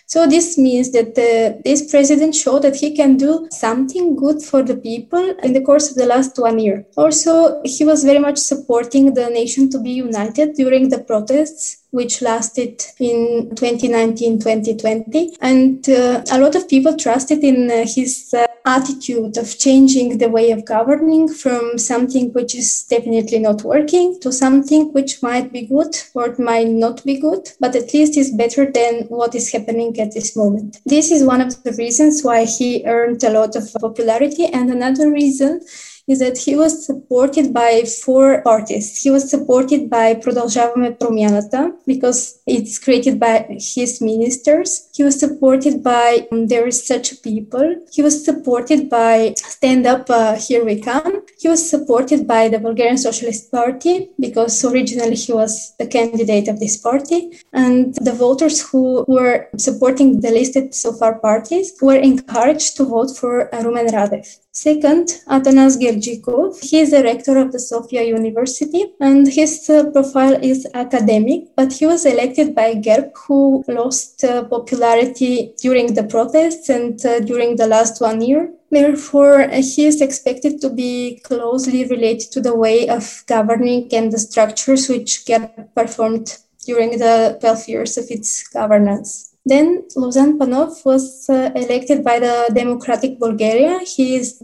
So 0.08 0.26
this 0.26 0.56
means 0.56 0.92
that 0.92 1.16
the, 1.16 1.60
this 1.64 1.90
president 1.90 2.34
showed 2.34 2.62
that 2.62 2.76
he 2.76 2.94
can 2.94 3.16
do 3.16 3.48
something 3.50 4.14
good 4.14 4.40
for 4.40 4.62
the 4.62 4.76
people 4.76 5.34
in 5.42 5.52
the 5.52 5.60
course 5.60 5.90
of 5.90 5.96
the 5.96 6.06
last 6.06 6.38
one 6.38 6.60
year. 6.60 6.86
Also, 6.96 7.60
he 7.64 7.84
was 7.84 8.04
very 8.04 8.20
much 8.20 8.38
supported 8.38 8.55
supporting 8.56 9.14
the 9.14 9.28
nation 9.40 9.70
to 9.70 9.78
be 9.86 9.90
united 9.90 10.54
during 10.54 10.88
the 10.88 11.02
protests 11.10 11.64
which 11.90 12.20
lasted 12.20 12.84
in 12.98 13.18
2019-2020 13.54 15.36
and 15.40 15.88
uh, 15.88 16.22
a 16.32 16.38
lot 16.38 16.54
of 16.54 16.68
people 16.68 16.94
trusted 16.96 17.42
in 17.50 17.70
uh, 17.70 17.84
his 17.96 18.34
uh, 18.34 18.46
attitude 18.66 19.36
of 19.38 19.56
changing 19.58 20.18
the 20.18 20.28
way 20.28 20.50
of 20.50 20.64
governing 20.64 21.28
from 21.42 21.78
something 21.78 22.32
which 22.32 22.54
is 22.54 22.82
definitely 22.94 23.38
not 23.38 23.62
working 23.62 24.18
to 24.20 24.32
something 24.32 24.92
which 24.92 25.22
might 25.22 25.52
be 25.52 25.62
good 25.74 25.94
or 26.14 26.34
might 26.38 26.68
not 26.68 27.02
be 27.04 27.16
good 27.18 27.48
but 27.60 27.76
at 27.76 27.94
least 27.94 28.16
is 28.16 28.32
better 28.32 28.70
than 28.70 29.04
what 29.04 29.34
is 29.34 29.52
happening 29.52 29.98
at 30.00 30.12
this 30.12 30.36
moment. 30.36 30.80
This 30.84 31.10
is 31.10 31.22
one 31.24 31.40
of 31.40 31.62
the 31.62 31.72
reasons 31.72 32.22
why 32.22 32.44
he 32.44 32.84
earned 32.86 33.22
a 33.24 33.30
lot 33.30 33.56
of 33.56 33.72
popularity. 33.80 34.46
And 34.46 34.70
another 34.70 35.10
reason 35.10 35.60
is 36.07 36.19
that 36.19 36.37
he 36.37 36.55
was 36.55 36.85
supported 36.85 37.53
by 37.53 37.83
four 38.03 38.41
parties. 38.41 39.01
He 39.01 39.09
was 39.09 39.29
supported 39.29 39.89
by 39.89 40.15
Продължаваме 40.15 40.97
промяната 40.99 41.71
because 41.87 42.19
it's 42.47 42.75
created 42.85 43.19
by 43.19 43.35
his 43.75 43.91
ministers. 44.01 44.69
He 44.97 45.03
was 45.03 45.15
supported 45.19 45.75
by 45.83 46.27
um, 46.31 46.47
There 46.47 46.67
is 46.71 46.77
Such 46.91 47.07
a 47.13 47.17
People. 47.27 47.67
He 47.95 48.01
was 48.07 48.15
supported 48.25 48.89
by 48.89 49.33
Stand 49.37 49.85
Up 49.93 50.05
uh, 50.09 50.35
Here 50.45 50.63
We 50.69 50.75
Come. 50.89 51.13
He 51.41 51.47
was 51.53 51.61
supported 51.73 52.21
by 52.33 52.43
the 52.53 52.59
Bulgarian 52.67 52.97
Socialist 52.97 53.43
Party 53.57 53.95
because 54.25 54.53
originally 54.69 55.17
he 55.25 55.31
was 55.41 55.51
the 55.81 55.87
candidate 55.97 56.47
of 56.51 56.59
this 56.59 56.75
party. 56.87 57.19
And 57.53 57.95
the 58.07 58.15
voters 58.25 58.57
who 58.67 58.85
were 59.15 59.37
supporting 59.67 60.09
the 60.23 60.31
listed 60.39 60.65
so 60.83 60.89
far 60.99 61.13
parties 61.19 61.67
were 61.81 62.01
encouraged 62.11 62.71
to 62.77 62.83
vote 62.85 63.11
for 63.19 63.49
Rumen 63.53 63.87
Radev. 63.97 64.27
Second, 64.56 65.20
Atanas 65.28 65.76
Gerdzhikov. 65.76 66.64
He 66.64 66.80
is 66.80 66.90
the 66.90 67.02
rector 67.02 67.36
of 67.36 67.52
the 67.52 67.58
Sofia 67.58 68.02
University 68.04 68.86
and 69.00 69.28
his 69.28 69.68
uh, 69.68 69.90
profile 69.90 70.42
is 70.42 70.66
academic, 70.72 71.54
but 71.54 71.74
he 71.74 71.84
was 71.84 72.06
elected 72.06 72.54
by 72.54 72.72
GERB, 72.76 73.10
who 73.26 73.62
lost 73.68 74.24
uh, 74.24 74.44
popularity 74.44 75.52
during 75.60 75.92
the 75.92 76.04
protests 76.04 76.70
and 76.70 77.04
uh, 77.04 77.20
during 77.20 77.56
the 77.56 77.66
last 77.66 78.00
one 78.00 78.22
year. 78.22 78.50
Therefore, 78.70 79.42
uh, 79.42 79.60
he 79.60 79.84
is 79.84 80.00
expected 80.00 80.62
to 80.62 80.70
be 80.70 81.20
closely 81.22 81.84
related 81.84 82.32
to 82.32 82.40
the 82.40 82.56
way 82.56 82.88
of 82.88 83.24
governing 83.26 83.90
and 83.92 84.10
the 84.10 84.18
structures 84.18 84.88
which 84.88 85.26
GERB 85.26 85.68
performed 85.74 86.38
during 86.64 86.92
the 86.98 87.36
12 87.42 87.68
years 87.68 87.98
of 87.98 88.06
its 88.08 88.48
governance. 88.48 89.35
Then 89.46 89.84
Lozan 89.96 90.38
Panov 90.38 90.84
was 90.84 91.30
uh, 91.30 91.50
elected 91.54 92.02
by 92.02 92.18
the 92.18 92.50
Democratic 92.52 93.20
Bulgaria. 93.20 93.78
He 93.94 94.16
is 94.16 94.42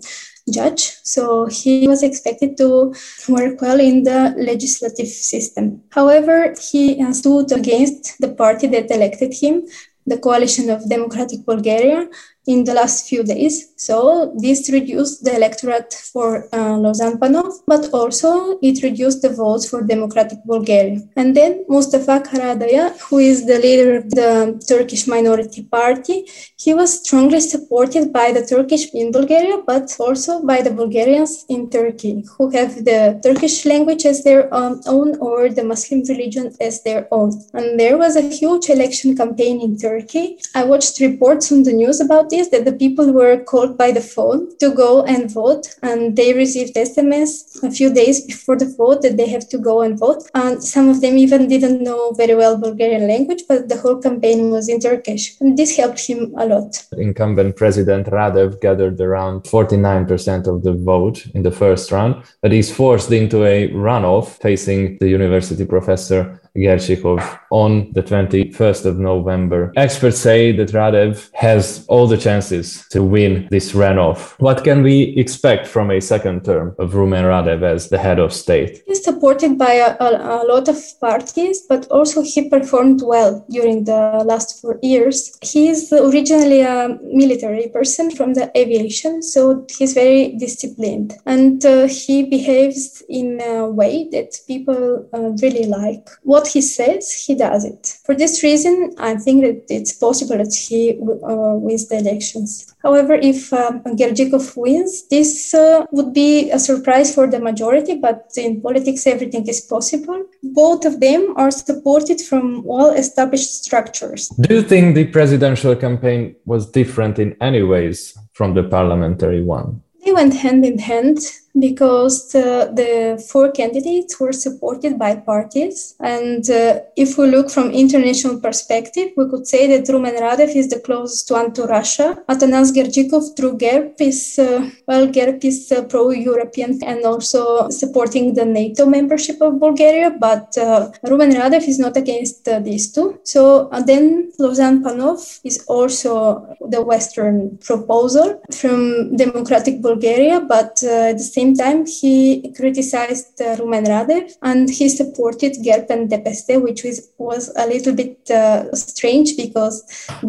judge, 0.49 0.97
so 1.03 1.47
he 1.47 1.89
was 1.89 2.03
expected 2.03 2.57
to 2.59 2.95
work 3.29 3.61
well 3.61 3.81
in 3.81 4.05
the 4.05 4.35
legislative 4.39 5.09
system. 5.09 5.83
However, 5.91 6.55
he 6.71 6.85
stood 7.13 7.51
against 7.53 8.21
the 8.21 8.33
party 8.43 8.69
that 8.69 8.91
elected 8.91 9.35
him, 9.35 9.63
the 10.07 10.19
coalition 10.19 10.71
of 10.71 10.89
Democratic 10.89 11.45
Bulgaria, 11.47 12.09
in 12.47 12.65
the 12.65 12.75
last 12.75 13.09
few 13.09 13.23
days. 13.23 13.73
So 13.77 14.35
this 14.37 14.71
reduced 14.71 15.25
the 15.25 15.35
electorate 15.35 15.93
for 16.13 16.45
uh, 16.53 16.77
Lozan 16.85 17.19
Panov, 17.19 17.53
but 17.67 17.89
also 17.93 18.59
it 18.63 18.83
reduced 18.83 19.23
the 19.23 19.31
votes 19.31 19.69
for 19.69 19.83
Democratic 19.83 20.39
Bulgaria. 20.45 21.01
And 21.17 21.37
then 21.37 21.65
Mustafa 21.69 22.21
Karadaya, 22.21 22.99
who 23.01 23.19
is 23.19 23.47
the 23.47 23.59
leader 23.59 23.97
of 23.99 24.11
the 24.11 24.65
Turkish 24.69 25.07
minority 25.07 25.63
party, 25.65 26.27
he 26.57 26.75
was 26.75 27.01
strongly 27.01 27.41
supported 27.41 28.13
by 28.13 28.33
the 28.33 28.45
Turkish 28.45 28.93
in 28.95 29.13
Bulgaria, 29.13 29.63
but 29.67 29.95
also 29.99 30.43
by 30.43 30.63
the 30.63 30.71
Bulgarians 30.71 31.45
in 31.49 31.71
Turkey, 31.71 32.25
who 32.37 32.51
have 32.51 32.85
the 32.85 33.21
Turkish 33.23 33.65
language 33.65 34.05
as 34.07 34.25
their 34.25 34.53
um, 34.55 34.81
own 34.87 35.17
or 35.19 35.49
the 35.49 35.65
Muslim 35.65 36.03
religion 36.09 36.55
as 36.61 36.83
their 36.83 37.09
own. 37.11 37.31
And 37.55 37.79
there 37.79 37.99
was 37.99 38.17
a 38.17 38.29
huge 38.29 38.69
election 38.69 39.17
campaign 39.17 39.61
in 39.61 39.79
Turkey. 39.79 40.39
I 40.55 40.65
watched 40.65 41.01
reports 41.01 41.51
on 41.53 41.63
the 41.63 41.73
news 41.73 42.01
about 42.01 42.32
this 42.33 42.49
that 42.49 42.65
the 42.65 42.77
people 42.83 43.13
were 43.13 43.37
called 43.53 43.77
by 43.83 43.91
the 43.93 44.01
phone 44.15 44.41
to 44.59 44.69
go 44.85 45.05
and 45.05 45.31
vote, 45.31 45.65
and 45.83 46.17
they 46.17 46.33
received 46.33 46.75
SMS 46.75 47.31
a 47.63 47.71
few 47.71 47.93
days 47.93 48.25
before 48.33 48.57
the 48.57 48.71
vote 48.83 49.03
that 49.03 49.17
they 49.19 49.29
have 49.29 49.47
to 49.51 49.59
go 49.59 49.83
and 49.83 49.99
vote. 49.99 50.23
And 50.35 50.65
some 50.75 50.89
of 50.89 51.01
them 51.03 51.19
even 51.25 51.47
didn't 51.49 51.83
know 51.89 52.13
very 52.23 52.35
well 52.35 52.57
Bulgarian 52.57 53.07
language, 53.07 53.43
but 53.49 53.69
the 53.69 53.79
whole 53.83 53.99
campaign 54.09 54.51
was 54.51 54.69
in 54.69 54.81
Turkish, 54.81 55.25
and 55.41 55.57
this 55.59 55.77
helped 55.77 56.05
him 56.07 56.21
a 56.37 56.47
lot. 56.47 56.71
Incumbent 56.97 57.57
President 57.57 58.07
Radev 58.07 58.61
gathered 58.61 59.01
around 59.01 59.43
49% 59.45 60.47
of 60.47 60.63
the 60.63 60.73
vote 60.73 61.27
in 61.35 61.43
the 61.43 61.57
first 61.63 61.93
round, 61.93 62.23
but 62.41 62.53
he's 62.53 62.75
forced 62.75 63.13
into 63.13 63.45
a 63.45 63.69
runoff 63.71 64.41
facing 64.41 64.99
the 64.99 65.09
university 65.09 65.67
professor 65.67 66.41
Gerdzhikov 66.57 67.39
on 67.51 67.93
the 67.93 68.03
21st 68.03 68.87
of 68.87 68.99
November. 68.99 69.73
Experts 69.77 70.19
say 70.19 70.53
that 70.53 70.69
Radev 70.69 71.31
has 71.35 71.85
all 71.89 72.07
the 72.07 72.17
chances 72.17 72.87
to 72.91 73.03
win 73.03 73.49
this 73.51 73.73
runoff. 73.73 74.35
What 74.39 74.65
can 74.65 74.83
we 74.83 75.15
expect 75.17 75.67
from 75.67 75.91
a 75.91 76.01
second 76.01 76.45
term 76.45 76.75
of 76.79 76.93
Rumen 76.93 77.25
Radev 77.25 77.63
as 77.63 77.89
the 77.89 77.99
head 77.99 78.19
of 78.19 78.33
state? 78.33 78.83
He's 78.87 79.05
supported 79.05 79.59
by 79.59 79.75
a, 79.75 79.97
a, 80.01 80.43
a 80.43 80.47
lot 80.47 80.69
of 80.69 80.77
parties, 81.01 81.63
but 81.69 81.87
also 81.89 82.23
he 82.23 82.49
performed 82.49 83.03
well 83.03 83.45
during 83.51 83.85
the 83.85 84.23
last 84.25 84.61
four 84.61 84.79
years. 84.83 85.39
He 85.43 85.69
is 85.69 85.93
originally 85.93 86.63
a 86.63 86.99
military 87.03 87.69
person 87.69 88.11
from 88.11 88.35
the 88.35 88.51
aviation, 88.57 89.23
so 89.23 89.67
he's 89.79 89.95
very 89.95 90.37
disciplined 90.37 91.15
and 91.27 91.65
uh, 91.65 91.87
he 91.87 92.25
behaves 92.25 93.03
in 93.09 93.41
a 93.41 93.69
way 93.69 94.09
that 94.13 94.37
people 94.47 95.09
uh, 95.13 95.31
really 95.43 95.67
like. 95.67 96.09
What 96.23 96.42
what 96.43 96.53
he 96.53 96.61
says, 96.61 97.13
he 97.27 97.35
does 97.35 97.65
it. 97.65 97.99
For 98.05 98.15
this 98.15 98.43
reason, 98.43 98.95
I 98.99 99.15
think 99.17 99.43
that 99.45 99.65
it's 99.69 99.93
possible 99.93 100.37
that 100.39 100.55
he 100.55 100.91
uh, 100.91 101.55
wins 101.65 101.89
the 101.89 101.99
elections. 101.99 102.75
However, 102.83 103.15
if 103.15 103.53
um, 103.53 103.83
Gerdzhikov 103.85 104.57
wins, 104.57 105.07
this 105.09 105.55
uh, 105.55 105.85
would 105.93 106.13
be 106.13 106.51
a 106.51 106.59
surprise 106.59 107.15
for 107.15 107.27
the 107.29 107.39
majority, 107.39 107.95
but 107.95 108.31
in 108.37 108.61
politics, 108.61 109.07
everything 109.07 109.47
is 109.47 109.61
possible. 109.61 110.25
Both 110.43 110.85
of 110.85 110.99
them 111.01 111.35
are 111.37 111.51
supported 111.51 112.21
from 112.21 112.65
well 112.65 112.91
established 112.91 113.65
structures. 113.65 114.29
Do 114.41 114.55
you 114.57 114.63
think 114.63 114.95
the 114.95 115.07
presidential 115.07 115.77
campaign 115.77 116.35
was 116.45 116.71
different 116.71 117.19
in 117.19 117.37
any 117.41 117.63
ways 117.63 118.19
from 118.33 118.55
the 118.55 118.65
parliamentary 118.65 119.43
one? 119.43 119.83
They 120.05 120.13
went 120.13 120.35
hand 120.35 120.65
in 120.65 120.79
hand 120.79 121.19
because 121.59 122.33
the, 122.33 122.73
the, 122.75 123.23
four 123.31 123.51
candidates 123.51 124.19
were 124.19 124.33
supported 124.33 124.99
by 124.99 125.15
parties. 125.17 125.95
And 126.01 126.49
uh, 126.49 126.81
if 126.97 127.19
we 127.19 127.27
look 127.27 127.51
from 127.51 127.71
international 127.71 128.41
perspective, 128.41 129.11
we 129.17 129.29
could 129.29 129.47
say 129.47 129.67
that 129.69 129.93
Rumen 129.93 130.19
Radev 130.19 130.55
is 130.57 130.69
the 130.71 130.81
closest 130.81 131.31
one 131.31 131.53
to 131.55 131.65
Russia. 131.65 132.23
Atanas 132.29 132.73
Gerdzhikov 132.73 133.37
through 133.37 133.59
GERB 133.59 134.01
is, 134.01 134.39
uh, 134.39 134.71
well, 134.87 135.07
GERB 135.07 135.45
is 135.45 135.73
uh, 135.73 135.83
pro-European 135.85 136.83
and 136.85 137.05
also 137.05 137.69
supporting 137.69 138.35
the 138.35 138.45
NATO 138.45 138.87
membership 138.87 139.41
of 139.41 139.61
Bulgaria, 139.61 140.11
but 140.11 140.57
uh, 140.57 140.91
Rumen 141.05 141.33
Radev 141.33 141.69
is 141.69 141.79
not 141.79 141.97
against 141.97 142.49
uh, 142.49 142.61
these 142.61 142.91
two. 142.93 143.21
So 143.25 143.69
uh, 143.69 143.83
then 143.83 144.33
Lozan 144.41 144.83
Panov 144.83 145.41
is 145.45 145.65
also 145.69 146.57
the 146.61 146.83
Western 146.83 147.59
proposal 147.59 148.41
from 148.53 149.17
Democratic 149.17 149.83
Bulgaria, 149.83 150.41
but 150.41 150.83
at 150.83 151.19
the 151.19 151.31
same 151.37 151.42
same 151.43 151.55
time, 151.57 151.87
he 151.87 152.53
criticized 152.57 153.41
uh, 153.41 153.57
Rumen 153.57 153.87
Radev 153.93 154.33
and 154.43 154.71
he 154.71 154.89
supported 154.89 155.53
GERB 155.67 155.91
and 155.91 156.11
DPST, 156.11 156.63
which 156.63 156.85
was, 156.85 157.11
was 157.19 157.53
a 157.57 157.67
little 157.67 157.95
bit 157.95 158.31
uh, 158.31 158.73
strange 158.75 159.37
because 159.37 159.77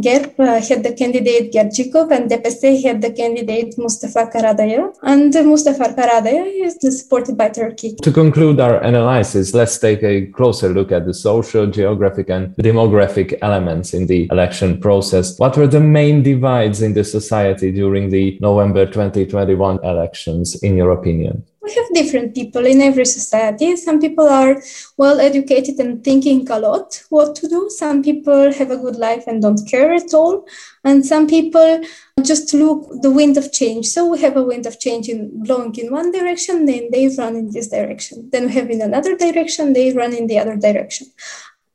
GERB 0.06 0.40
uh, 0.40 0.62
had 0.68 0.82
the 0.84 0.94
candidate 0.94 1.54
Gerdzhikov 1.54 2.12
and 2.12 2.32
DPST 2.32 2.84
had 2.84 3.02
the 3.02 3.12
candidate 3.12 3.76
Mustafa 3.78 4.24
Karadaya. 4.34 4.94
And 5.04 5.34
Mustafa 5.34 5.94
Karadaya 5.98 6.46
is 6.66 6.78
supported 7.00 7.38
by 7.38 7.50
Turkey. 7.50 7.96
To 8.02 8.12
conclude 8.12 8.60
our 8.60 8.78
analysis, 8.82 9.54
let's 9.54 9.78
take 9.78 10.02
a 10.04 10.26
closer 10.38 10.70
look 10.70 10.92
at 10.92 11.06
the 11.06 11.14
social, 11.14 11.68
geographic, 11.68 12.30
and 12.30 12.56
demographic 12.56 13.38
elements 13.42 13.94
in 13.94 14.08
the 14.08 14.28
election 14.32 14.80
process. 14.80 15.38
What 15.38 15.58
were 15.58 15.68
the 15.68 15.80
main 15.80 16.24
divides 16.24 16.82
in 16.82 16.94
the 16.94 17.04
society 17.04 17.72
during 17.72 18.10
the 18.10 18.38
November 18.42 18.86
2021 18.86 19.80
elections 19.84 20.56
in 20.64 20.76
Europe? 20.78 21.03
Opinion? 21.04 21.44
We 21.62 21.74
have 21.76 21.94
different 21.94 22.36
people 22.36 22.66
in 22.66 22.82
every 22.82 23.06
society. 23.06 23.76
Some 23.78 24.00
people 24.02 24.28
are 24.28 24.62
well 24.98 25.20
educated 25.20 25.80
and 25.80 26.04
thinking 26.04 26.50
a 26.50 26.60
lot 26.60 27.02
what 27.10 27.36
to 27.38 27.48
do. 27.48 27.70
Some 27.70 28.04
people 28.04 28.52
have 28.52 28.72
a 28.72 28.78
good 28.78 28.98
life 28.98 29.24
and 29.28 29.42
don't 29.42 29.66
care 29.70 29.94
at 29.94 30.14
all. 30.14 30.46
And 30.84 31.06
some 31.06 31.26
people 31.28 31.82
just 32.22 32.54
look 32.54 32.90
the 33.02 33.10
wind 33.12 33.38
of 33.38 33.52
change. 33.54 33.86
So 33.88 34.10
we 34.10 34.20
have 34.20 34.36
a 34.36 34.44
wind 34.44 34.66
of 34.66 34.80
change 34.80 35.08
in 35.08 35.44
blowing 35.44 35.76
in 35.76 35.92
one 35.92 36.12
direction, 36.12 36.66
then 36.66 36.90
they 36.92 37.08
run 37.18 37.36
in 37.36 37.52
this 37.52 37.70
direction. 37.70 38.30
Then 38.32 38.48
we 38.48 38.54
have 38.54 38.70
in 38.70 38.82
another 38.82 39.16
direction, 39.16 39.74
they 39.74 39.94
run 39.94 40.14
in 40.14 40.28
the 40.28 40.40
other 40.40 40.58
direction. 40.58 41.08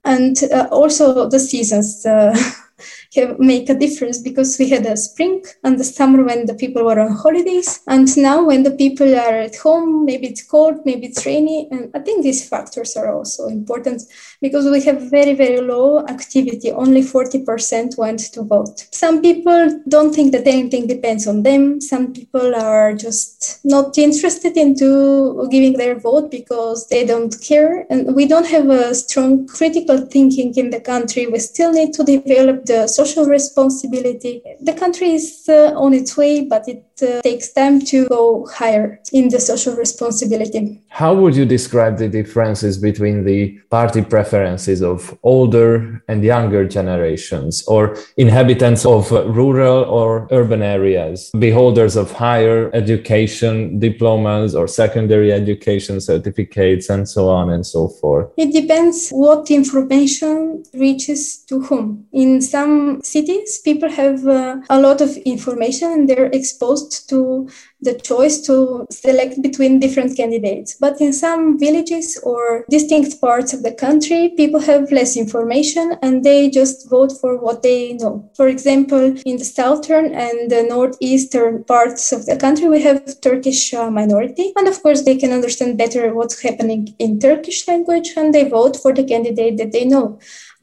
And 0.05 0.37
uh, 0.53 0.69
also 0.71 1.29
the 1.29 1.41
seasons. 1.41 2.05
Uh, 2.05 2.37
have, 3.15 3.39
make 3.39 3.69
a 3.69 3.75
difference 3.75 4.21
because 4.21 4.59
we 4.59 4.69
had 4.69 4.85
a 4.87 4.97
spring 4.97 5.43
and 5.65 5.79
the 5.79 5.85
summer 5.85 6.23
when 6.25 6.47
the 6.47 6.55
people 6.55 6.85
were 6.85 7.01
on 7.01 7.13
holidays 7.13 7.81
and 7.87 8.17
now 8.17 8.45
when 8.45 8.63
the 8.63 8.71
people 8.71 9.15
are 9.15 9.35
at 9.35 9.57
home 9.57 10.05
maybe 10.05 10.27
it's 10.27 10.43
cold 10.43 10.77
maybe 10.85 11.07
it's 11.07 11.25
rainy 11.25 11.69
and 11.71 11.91
i 11.95 11.99
think 11.99 12.23
these 12.23 12.49
factors 12.49 12.97
are 12.97 13.13
also 13.13 13.47
important 13.47 14.03
because 14.41 14.71
we 14.71 14.83
have 14.83 15.11
very 15.11 15.35
very 15.35 15.61
low 15.61 16.07
activity. 16.07 16.71
Only 16.71 17.03
40% 17.03 17.99
went 17.99 18.21
to 18.35 18.43
vote. 18.43 18.87
Some 18.93 19.21
people 19.21 19.83
don't 19.89 20.15
think 20.15 20.33
that 20.33 20.47
anything 20.47 20.87
depends 20.87 21.27
on 21.27 21.43
them. 21.43 21.81
Some 21.81 22.13
people 22.13 22.55
are 22.55 22.95
just 22.95 23.61
not 23.65 23.99
interested 23.99 24.57
into 24.57 25.49
giving 25.51 25.75
their 25.75 25.99
vote 25.99 26.31
because 26.31 26.89
they 26.89 27.05
don't 27.05 27.35
care. 27.41 27.87
And 27.91 28.15
we 28.15 28.27
don't 28.27 28.47
have 28.47 28.69
a 28.71 28.95
strong 28.95 29.47
critical 29.47 29.99
thinking 30.07 30.55
in 30.57 30.71
the 30.71 30.81
country. 30.81 31.27
We 31.27 31.39
still 31.39 31.73
need 31.73 31.93
to 31.95 32.05
develop 32.05 32.67
the 32.67 32.87
social 32.87 33.25
responsibility. 33.27 34.43
The 34.61 34.75
country 34.75 35.13
is 35.13 35.45
uh, 35.49 35.73
on 35.77 35.95
its 35.95 36.17
way, 36.17 36.45
but 36.45 36.69
it 36.69 36.85
uh, 37.03 37.21
takes 37.23 37.53
time 37.53 37.81
to 37.87 38.07
go 38.09 38.47
higher 38.47 39.01
in 39.13 39.29
the 39.29 39.41
social 39.41 39.75
responsibility. 39.75 40.81
How 40.89 41.15
would 41.15 41.37
you 41.37 41.45
describe 41.45 41.99
the 41.99 42.09
differences 42.09 42.79
between 42.79 43.25
the 43.25 43.59
party 43.71 44.03
preferences 44.03 44.83
of 44.83 45.17
older 45.23 46.03
and 46.09 46.25
younger 46.25 46.67
generations 46.67 47.65
or 47.67 47.97
inhabitants 48.17 48.85
of 48.85 49.11
rural 49.11 49.85
or 49.85 50.27
urban 50.31 50.63
areas, 50.63 51.31
beholders 51.39 51.97
of 51.97 52.13
higher 52.13 52.71
education 52.75 53.79
diplomas 53.79 54.55
or 54.55 54.67
secondary 54.67 55.33
education 55.33 56.01
certificates 56.01 56.89
and 56.89 57.09
so 57.09 57.29
on 57.29 57.51
and 57.51 57.65
so 57.67 57.89
forth? 57.89 58.31
It 58.37 58.53
depends 58.53 59.11
what 59.11 59.51
information 59.51 60.65
reaches 60.75 61.39
to 61.49 61.61
whom. 61.61 62.07
In 62.13 62.41
some 62.41 63.01
cities, 63.03 63.59
people 63.59 63.91
have 63.91 64.27
uh, 64.27 64.57
a 64.69 64.81
lot 64.81 65.01
of 65.01 65.17
information 65.19 65.93
and 65.93 66.09
they're 66.09 66.31
exposed 66.33 66.88
to 66.91 67.49
the 67.81 67.95
choice 67.95 68.41
to 68.47 68.87
select 68.91 69.41
between 69.41 69.79
different 69.79 70.17
candidates. 70.17 70.77
But 70.81 71.01
in 71.01 71.13
some 71.13 71.59
villages 71.59 72.19
or 72.25 72.65
distinct 72.71 73.21
parts 73.21 73.53
of 73.53 73.63
the 73.63 73.73
country, 73.73 74.33
people 74.37 74.61
have 74.61 74.91
less 74.91 75.17
information 75.17 75.97
and 76.03 76.25
they 76.25 76.51
just 76.51 76.89
vote 76.91 77.13
for 77.21 77.39
what 77.39 77.63
they 77.63 77.95
know. 77.95 78.29
For 78.35 78.49
example, 78.49 79.15
in 79.25 79.37
the 79.37 79.45
southern 79.45 80.15
and 80.15 80.51
the 80.51 80.65
northeastern 80.69 81.65
parts 81.65 82.13
of 82.13 82.27
the 82.27 82.37
country, 82.37 82.69
we 82.69 82.83
have 82.83 83.21
Turkish 83.21 83.73
uh, 83.75 83.91
minority. 83.91 84.53
And 84.57 84.67
of 84.67 84.83
course, 84.83 85.03
they 85.03 85.17
can 85.17 85.33
understand 85.33 85.79
better 85.79 86.15
what's 86.15 86.43
happening 86.43 86.95
in 86.99 87.21
Turkish 87.21 87.67
language 87.69 88.13
and 88.17 88.35
they 88.35 88.49
vote 88.49 88.77
for 88.77 88.93
the 88.93 89.05
candidate 89.05 89.57
that 89.59 89.73
they 89.73 89.85
know. 89.85 90.19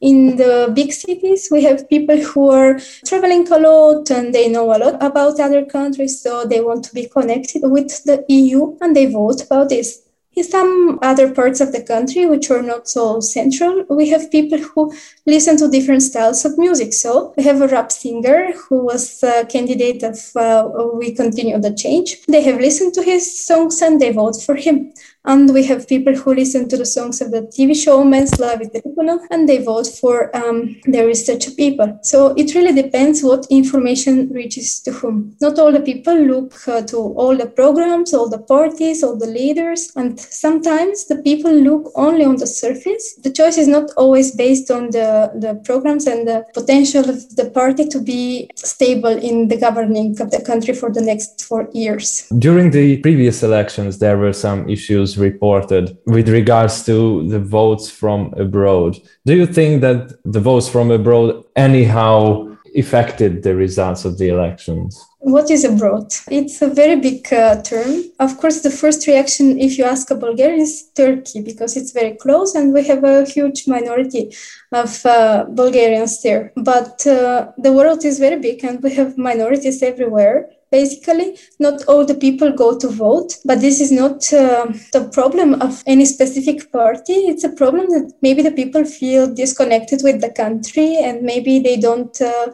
In 0.05 0.35
the 0.35 0.71
big 0.71 0.93
cities, 0.93 1.47
we 1.49 1.63
have 1.63 1.89
people 1.89 2.15
who 2.15 2.51
are 2.51 2.79
traveling 3.07 3.51
a 3.51 3.57
lot 3.57 4.11
and 4.11 4.35
they 4.35 4.47
know 4.47 4.65
a 4.65 4.77
lot 4.77 5.01
about 5.01 5.39
other 5.39 5.65
countries, 5.65 6.21
so 6.21 6.45
they 6.45 6.61
want 6.61 6.83
to 6.85 6.93
be 6.93 7.07
connected 7.07 7.63
with 7.63 8.03
the 8.03 8.23
EU 8.29 8.77
and 8.81 8.95
they 8.95 9.07
vote 9.07 9.41
about 9.41 9.69
this. 9.69 10.03
In 10.35 10.43
some 10.43 10.99
other 11.01 11.33
parts 11.33 11.59
of 11.59 11.71
the 11.71 11.81
country, 11.81 12.27
which 12.27 12.51
are 12.51 12.61
not 12.61 12.87
so 12.87 13.19
central, 13.19 13.83
we 13.89 14.09
have 14.09 14.29
people 14.29 14.59
who 14.59 14.93
listen 15.25 15.57
to 15.57 15.71
different 15.71 16.03
styles 16.03 16.45
of 16.45 16.55
music. 16.59 16.93
So 16.93 17.33
we 17.35 17.43
have 17.43 17.61
a 17.61 17.67
rap 17.67 17.91
singer 17.91 18.51
who 18.51 18.85
was 18.85 19.23
a 19.23 19.45
candidate 19.45 20.03
of 20.03 20.19
uh, 20.35 20.69
We 20.93 21.15
Continue 21.15 21.57
the 21.59 21.73
Change. 21.73 22.25
They 22.27 22.43
have 22.43 22.59
listened 22.59 22.93
to 22.93 23.01
his 23.01 23.23
songs 23.47 23.81
and 23.81 23.99
they 23.99 24.11
vote 24.11 24.39
for 24.45 24.53
him. 24.53 24.93
And 25.25 25.53
we 25.53 25.63
have 25.65 25.87
people 25.87 26.15
who 26.15 26.33
listen 26.33 26.67
to 26.69 26.77
the 26.77 26.85
songs 26.85 27.21
of 27.21 27.31
the 27.31 27.41
TV 27.41 27.75
show 27.75 28.03
Men's 28.03 28.39
Love 28.39 28.55
Slavi 28.55 28.71
Tribunal 28.71 29.19
and 29.31 29.47
they 29.49 29.63
vote 29.63 29.87
for 29.87 30.35
um, 30.35 30.75
Is 30.85 31.25
Such 31.25 31.47
a 31.47 31.51
People. 31.51 31.99
So 32.03 32.33
it 32.35 32.53
really 32.55 32.79
depends 32.81 33.23
what 33.23 33.45
information 33.49 34.29
reaches 34.29 34.79
to 34.81 34.91
whom. 34.91 35.35
Not 35.41 35.59
all 35.59 35.71
the 35.71 35.79
people 35.79 36.17
look 36.17 36.67
uh, 36.67 36.81
to 36.83 36.97
all 36.97 37.35
the 37.35 37.47
programs, 37.47 38.13
all 38.13 38.29
the 38.29 38.39
parties, 38.39 39.03
all 39.03 39.17
the 39.17 39.27
leaders, 39.27 39.91
and 39.95 40.19
sometimes 40.19 41.05
the 41.05 41.17
people 41.17 41.51
look 41.51 41.91
only 41.95 42.25
on 42.25 42.37
the 42.37 42.47
surface. 42.47 43.15
The 43.15 43.31
choice 43.31 43.57
is 43.57 43.67
not 43.67 43.91
always 43.97 44.35
based 44.35 44.71
on 44.71 44.91
the, 44.91 45.31
the 45.35 45.55
programs 45.63 46.07
and 46.07 46.27
the 46.27 46.45
potential 46.53 47.09
of 47.09 47.35
the 47.35 47.49
party 47.49 47.87
to 47.87 47.99
be 47.99 48.49
stable 48.55 49.17
in 49.17 49.47
the 49.47 49.57
governing 49.57 50.19
of 50.21 50.31
the 50.31 50.41
country 50.41 50.73
for 50.73 50.91
the 50.91 51.01
next 51.01 51.43
four 51.43 51.69
years. 51.73 52.27
During 52.37 52.71
the 52.71 52.97
previous 52.97 53.43
elections, 53.43 53.99
there 53.99 54.17
were 54.17 54.33
some 54.33 54.69
issues 54.69 55.14
reported 55.17 55.97
with 56.05 56.29
regards 56.29 56.83
to 56.85 57.27
the 57.27 57.39
votes 57.39 57.89
from 57.89 58.33
abroad. 58.37 58.97
Do 59.25 59.35
you 59.35 59.45
think 59.45 59.81
that 59.81 60.17
the 60.23 60.39
votes 60.39 60.67
from 60.69 60.91
abroad 60.91 61.43
anyhow 61.55 62.55
affected 62.75 63.43
the 63.43 63.55
results 63.55 64.05
of 64.05 64.17
the 64.17 64.27
elections? 64.29 65.03
What 65.19 65.49
is 65.49 65.63
abroad? 65.63 66.13
It's 66.29 66.61
a 66.61 66.67
very 66.67 66.97
big 66.97 67.33
uh, 67.33 67.61
term. 67.63 68.03
Of 68.19 68.37
course, 68.37 68.61
the 68.61 68.69
first 68.69 69.07
reaction, 69.07 69.59
if 69.59 69.77
you 69.77 69.85
ask 69.85 70.11
a 70.11 70.15
Bulgarian, 70.15 70.61
is 70.61 70.89
Turkey 70.95 71.41
because 71.41 71.75
it's 71.77 71.91
very 71.91 72.15
close 72.15 72.53
and 72.53 72.73
we 72.73 72.85
have 72.85 73.03
a 73.03 73.25
huge 73.25 73.67
minority 73.67 74.35
of 74.71 75.05
uh, 75.05 75.45
Bulgarians 75.49 76.21
there. 76.21 76.51
But 76.55 77.07
uh, 77.07 77.51
the 77.57 77.71
world 77.71 78.05
is 78.05 78.19
very 78.19 78.39
big 78.39 78.63
and 78.63 78.83
we 78.83 78.93
have 78.93 79.17
minorities 79.17 79.81
everywhere 79.81 80.49
basically 80.77 81.27
not 81.65 81.85
all 81.89 82.03
the 82.05 82.19
people 82.25 82.51
go 82.63 82.69
to 82.83 82.87
vote 83.05 83.37
but 83.45 83.61
this 83.65 83.79
is 83.85 83.91
not 84.01 84.17
uh, 84.33 84.65
the 84.95 85.03
problem 85.17 85.49
of 85.61 85.83
any 85.85 86.05
specific 86.05 86.71
party. 86.71 87.17
It's 87.31 87.43
a 87.43 87.55
problem 87.61 87.85
that 87.95 88.13
maybe 88.21 88.41
the 88.41 88.57
people 88.61 88.83
feel 88.85 89.33
disconnected 89.33 90.01
with 90.03 90.21
the 90.21 90.31
country 90.43 90.89
and 90.97 91.21
maybe 91.21 91.59
they 91.59 91.77
don't 91.77 92.15
uh, 92.21 92.47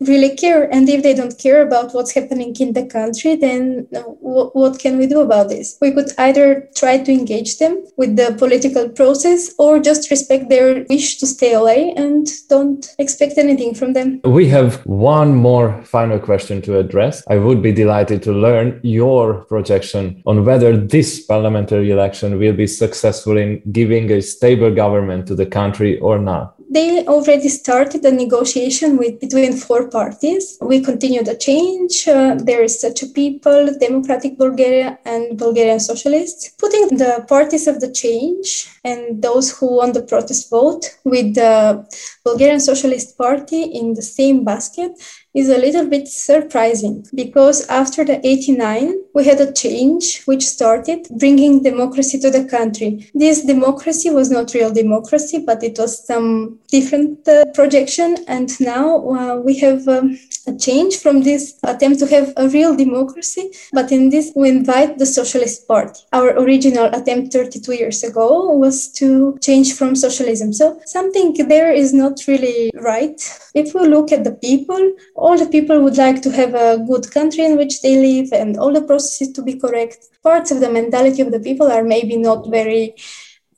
really 0.00 0.36
care. 0.36 0.72
And 0.72 0.88
if 0.88 1.02
they 1.02 1.14
don't 1.14 1.38
care 1.38 1.66
about 1.66 1.94
what's 1.94 2.14
happening 2.14 2.54
in 2.58 2.72
the 2.72 2.86
country, 2.86 3.36
then 3.36 3.86
uh, 3.94 4.00
what 4.00 4.78
can 4.78 4.98
we 4.98 5.06
do 5.06 5.20
about 5.20 5.48
this? 5.48 5.78
We 5.80 5.92
could 5.92 6.10
either 6.18 6.68
try 6.76 6.98
to 6.98 7.12
engage 7.12 7.58
them 7.58 7.84
with 7.96 8.16
the 8.16 8.34
political 8.38 8.88
process 8.88 9.54
or 9.58 9.78
just 9.78 10.10
respect 10.10 10.48
their 10.48 10.84
wish 10.88 11.18
to 11.18 11.26
stay 11.26 11.52
away 11.54 11.94
and 11.96 12.26
don't 12.48 12.86
expect 12.98 13.38
anything 13.38 13.74
from 13.74 13.92
them. 13.92 14.20
We 14.24 14.48
have 14.48 14.84
one 14.86 15.34
more 15.34 15.82
final 15.84 16.18
question 16.18 16.60
to 16.62 16.78
address. 16.78 17.22
I 17.28 17.36
would 17.36 17.62
be 17.62 17.72
delighted 17.72 18.22
to 18.24 18.32
learn 18.32 18.80
your 18.82 19.44
projection 19.44 20.22
on 20.26 20.44
whether 20.44 20.76
this 20.76 21.24
parliamentary 21.24 21.90
election 21.90 22.38
will 22.38 22.52
be 22.52 22.66
successful 22.66 23.36
in 23.36 23.62
giving 23.70 24.10
a 24.10 24.20
stable 24.20 24.74
government 24.74 25.26
to 25.28 25.34
the 25.34 25.46
country 25.46 25.98
or 26.00 26.18
not 26.18 26.53
they 26.74 27.06
already 27.06 27.48
started 27.48 28.04
a 28.04 28.10
negotiation 28.10 28.96
with 28.96 29.20
between 29.20 29.52
four 29.52 29.88
parties. 29.88 30.58
We 30.60 30.80
continue 30.80 31.22
the 31.22 31.36
change. 31.36 32.08
Uh, 32.08 32.34
there 32.34 32.62
is 32.62 32.80
such 32.80 33.02
a 33.02 33.06
people, 33.06 33.60
Democratic 33.78 34.36
Bulgaria 34.36 34.98
and 35.04 35.38
Bulgarian 35.38 35.78
Socialists, 35.78 36.50
putting 36.58 36.98
the 36.98 37.24
parties 37.28 37.68
of 37.68 37.80
the 37.80 37.92
change 37.92 38.68
and 38.84 39.22
those 39.22 39.56
who 39.56 39.76
won 39.76 39.92
the 39.92 40.02
protest 40.02 40.50
vote 40.50 40.84
with 41.04 41.34
the 41.36 41.86
Bulgarian 42.24 42.60
Socialist 42.60 43.16
Party 43.16 43.62
in 43.62 43.94
the 43.94 44.02
same 44.02 44.44
basket 44.44 44.92
is 45.34 45.48
a 45.48 45.58
little 45.58 45.86
bit 45.86 46.06
surprising 46.06 47.04
because 47.14 47.66
after 47.66 48.04
the 48.04 48.24
89 48.26 48.94
we 49.14 49.24
had 49.24 49.40
a 49.40 49.52
change 49.52 50.22
which 50.24 50.46
started 50.46 51.06
bringing 51.18 51.62
democracy 51.62 52.18
to 52.20 52.30
the 52.30 52.44
country. 52.44 53.10
This 53.14 53.44
democracy 53.44 54.10
was 54.10 54.30
not 54.30 54.54
real 54.54 54.72
democracy 54.72 55.42
but 55.44 55.62
it 55.62 55.78
was 55.78 56.06
some 56.06 56.60
different 56.68 57.26
uh, 57.28 57.46
projection. 57.52 58.16
And 58.28 58.48
now 58.60 59.08
uh, 59.10 59.36
we 59.36 59.58
have 59.58 59.88
um, 59.88 60.18
a 60.46 60.56
change 60.56 60.96
from 60.96 61.22
this 61.22 61.58
attempt 61.62 61.98
to 62.00 62.06
have 62.06 62.32
a 62.36 62.48
real 62.48 62.74
democracy 62.76 63.50
but 63.72 63.90
in 63.92 64.10
this 64.10 64.32
we 64.36 64.48
invite 64.48 64.98
the 64.98 65.06
socialist 65.06 65.66
party 65.68 66.00
our 66.12 66.30
original 66.38 66.86
attempt 66.86 67.32
32 67.32 67.72
years 67.72 68.02
ago 68.02 68.50
was 68.50 68.88
to 68.88 69.38
change 69.40 69.74
from 69.74 69.94
socialism 69.94 70.52
so 70.52 70.80
something 70.86 71.32
there 71.48 71.72
is 71.72 71.92
not 71.92 72.20
really 72.26 72.70
right 72.76 73.20
if 73.54 73.74
we 73.74 73.86
look 73.86 74.12
at 74.12 74.24
the 74.24 74.32
people 74.32 74.92
all 75.14 75.36
the 75.38 75.46
people 75.46 75.80
would 75.80 75.96
like 75.96 76.20
to 76.22 76.30
have 76.30 76.54
a 76.54 76.78
good 76.86 77.10
country 77.10 77.44
in 77.44 77.56
which 77.56 77.82
they 77.82 77.96
live 77.96 78.32
and 78.32 78.56
all 78.56 78.72
the 78.72 78.82
processes 78.82 79.32
to 79.32 79.42
be 79.42 79.54
correct. 79.58 80.08
Parts 80.22 80.50
of 80.50 80.60
the 80.60 80.70
mentality 80.70 81.22
of 81.22 81.30
the 81.30 81.40
people 81.40 81.70
are 81.70 81.84
maybe 81.84 82.16
not 82.16 82.48
very 82.48 82.94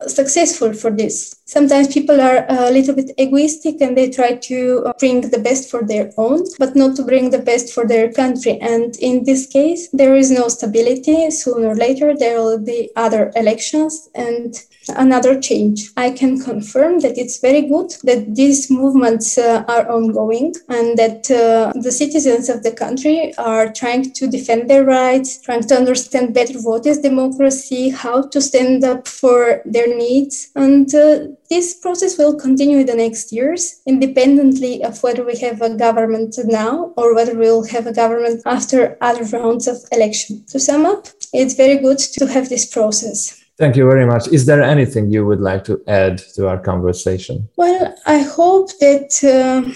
successful 0.06 0.72
for 0.72 0.90
this. 0.90 1.35
Sometimes 1.48 1.94
people 1.94 2.20
are 2.20 2.44
a 2.48 2.72
little 2.72 2.92
bit 2.92 3.12
egoistic 3.18 3.80
and 3.80 3.96
they 3.96 4.10
try 4.10 4.34
to 4.34 4.92
bring 4.98 5.20
the 5.20 5.38
best 5.38 5.70
for 5.70 5.84
their 5.84 6.10
own, 6.16 6.44
but 6.58 6.74
not 6.74 6.96
to 6.96 7.04
bring 7.04 7.30
the 7.30 7.38
best 7.38 7.72
for 7.72 7.86
their 7.86 8.12
country. 8.12 8.58
And 8.60 8.96
in 8.96 9.22
this 9.22 9.46
case, 9.46 9.88
there 9.92 10.16
is 10.16 10.28
no 10.28 10.48
stability. 10.48 11.30
Sooner 11.30 11.68
or 11.68 11.76
later, 11.76 12.16
there 12.16 12.42
will 12.42 12.58
be 12.58 12.90
other 12.96 13.30
elections 13.36 14.08
and 14.16 14.60
another 14.96 15.40
change. 15.40 15.90
I 15.96 16.10
can 16.10 16.40
confirm 16.40 17.00
that 17.00 17.16
it's 17.16 17.38
very 17.38 17.62
good 17.62 17.90
that 18.02 18.34
these 18.34 18.68
movements 18.70 19.38
uh, 19.38 19.64
are 19.68 19.88
ongoing 19.88 20.54
and 20.68 20.98
that 20.98 21.30
uh, 21.30 21.72
the 21.80 21.92
citizens 21.92 22.48
of 22.48 22.62
the 22.62 22.72
country 22.72 23.32
are 23.38 23.72
trying 23.72 24.12
to 24.14 24.26
defend 24.26 24.68
their 24.68 24.84
rights, 24.84 25.40
trying 25.42 25.62
to 25.62 25.76
understand 25.76 26.34
better 26.34 26.58
what 26.60 26.86
is 26.86 26.98
democracy, 26.98 27.90
how 27.90 28.22
to 28.28 28.40
stand 28.40 28.84
up 28.84 29.06
for 29.06 29.62
their 29.64 29.96
needs. 29.96 30.50
And 30.54 30.92
uh, 30.94 31.28
this 31.48 31.74
process 31.74 32.18
will 32.18 32.34
continue 32.38 32.78
in 32.78 32.86
the 32.86 32.94
next 32.94 33.32
years, 33.32 33.80
independently 33.86 34.82
of 34.82 35.02
whether 35.02 35.24
we 35.24 35.36
have 35.38 35.62
a 35.62 35.74
government 35.76 36.36
now 36.44 36.92
or 36.96 37.14
whether 37.14 37.34
we'll 37.34 37.64
have 37.66 37.86
a 37.86 37.92
government 37.92 38.42
after 38.46 38.96
other 39.00 39.24
rounds 39.24 39.66
of 39.68 39.76
election. 39.92 40.44
To 40.48 40.58
sum 40.58 40.86
up, 40.86 41.08
it's 41.32 41.54
very 41.54 41.78
good 41.78 41.98
to 41.98 42.26
have 42.26 42.48
this 42.48 42.66
process. 42.66 43.42
Thank 43.58 43.76
you 43.76 43.88
very 43.88 44.04
much. 44.04 44.28
Is 44.28 44.44
there 44.44 44.62
anything 44.62 45.10
you 45.10 45.24
would 45.24 45.40
like 45.40 45.64
to 45.64 45.80
add 45.86 46.18
to 46.34 46.48
our 46.48 46.58
conversation? 46.58 47.48
Well, 47.56 47.94
I 48.04 48.18
hope 48.18 48.70
that 48.80 49.24
uh, 49.24 49.72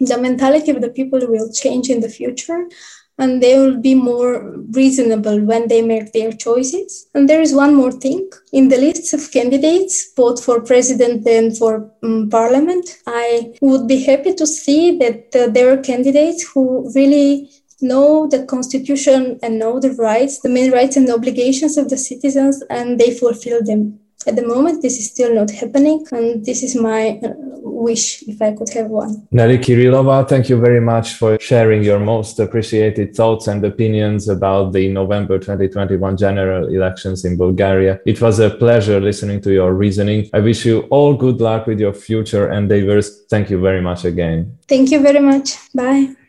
the 0.00 0.18
mentality 0.20 0.72
of 0.72 0.80
the 0.80 0.90
people 0.90 1.20
will 1.28 1.52
change 1.52 1.88
in 1.88 2.00
the 2.00 2.08
future 2.08 2.66
and 3.18 3.42
they 3.42 3.58
will 3.58 3.76
be 3.76 3.94
more 3.94 4.54
reasonable 4.72 5.40
when 5.40 5.68
they 5.68 5.82
make 5.82 6.12
their 6.12 6.32
choices. 6.32 7.08
And 7.14 7.28
there 7.28 7.40
is 7.40 7.54
one 7.54 7.74
more 7.74 7.92
thing 7.92 8.28
in 8.52 8.68
the 8.68 8.78
lists 8.78 9.12
of 9.12 9.30
candidates, 9.30 10.10
both 10.16 10.42
for 10.42 10.60
president 10.60 11.26
and 11.26 11.56
for 11.56 11.90
um, 12.02 12.30
parliament, 12.30 12.98
I 13.06 13.54
would 13.60 13.86
be 13.86 14.02
happy 14.02 14.34
to 14.34 14.46
see 14.46 14.98
that 14.98 15.36
uh, 15.36 15.50
there 15.50 15.72
are 15.72 15.82
candidates 15.82 16.48
who 16.52 16.90
really 16.94 17.50
know 17.80 18.28
the 18.28 18.44
constitution 18.46 19.38
and 19.42 19.58
know 19.58 19.80
the 19.80 19.92
rights, 19.92 20.40
the 20.40 20.48
main 20.48 20.70
rights 20.70 20.96
and 20.96 21.10
obligations 21.10 21.76
of 21.76 21.90
the 21.90 21.96
citizens, 21.96 22.62
and 22.70 22.98
they 22.98 23.10
fulfill 23.12 23.62
them. 23.62 23.98
At 24.26 24.36
the 24.36 24.46
moment, 24.46 24.82
this 24.82 24.98
is 24.98 25.10
still 25.10 25.34
not 25.34 25.50
happening, 25.50 26.06
and 26.12 26.44
this 26.44 26.62
is 26.62 26.76
my 26.76 27.20
uh, 27.24 27.32
wish 27.82 28.22
if 28.22 28.40
I 28.40 28.52
could 28.52 28.70
have 28.70 28.88
one. 28.88 29.26
Nelly 29.30 29.58
Kirilova, 29.58 30.28
thank 30.28 30.48
you 30.48 30.58
very 30.60 30.80
much 30.80 31.14
for 31.14 31.38
sharing 31.40 31.82
your 31.82 31.98
most 31.98 32.38
appreciated 32.38 33.14
thoughts 33.14 33.48
and 33.48 33.64
opinions 33.64 34.28
about 34.28 34.72
the 34.72 34.88
November 34.88 35.38
2021 35.38 36.16
general 36.16 36.68
elections 36.68 37.24
in 37.24 37.36
Bulgaria. 37.36 38.00
It 38.06 38.20
was 38.20 38.38
a 38.38 38.50
pleasure 38.50 39.00
listening 39.00 39.40
to 39.42 39.52
your 39.52 39.74
reasoning. 39.74 40.30
I 40.32 40.40
wish 40.40 40.64
you 40.64 40.80
all 40.90 41.14
good 41.14 41.40
luck 41.40 41.66
with 41.66 41.80
your 41.80 41.92
future 41.92 42.50
endeavors. 42.52 43.24
Thank 43.28 43.50
you 43.50 43.60
very 43.60 43.80
much 43.80 44.04
again. 44.04 44.58
Thank 44.68 44.90
you 44.90 45.00
very 45.00 45.20
much. 45.20 45.56
Bye. 45.74 46.21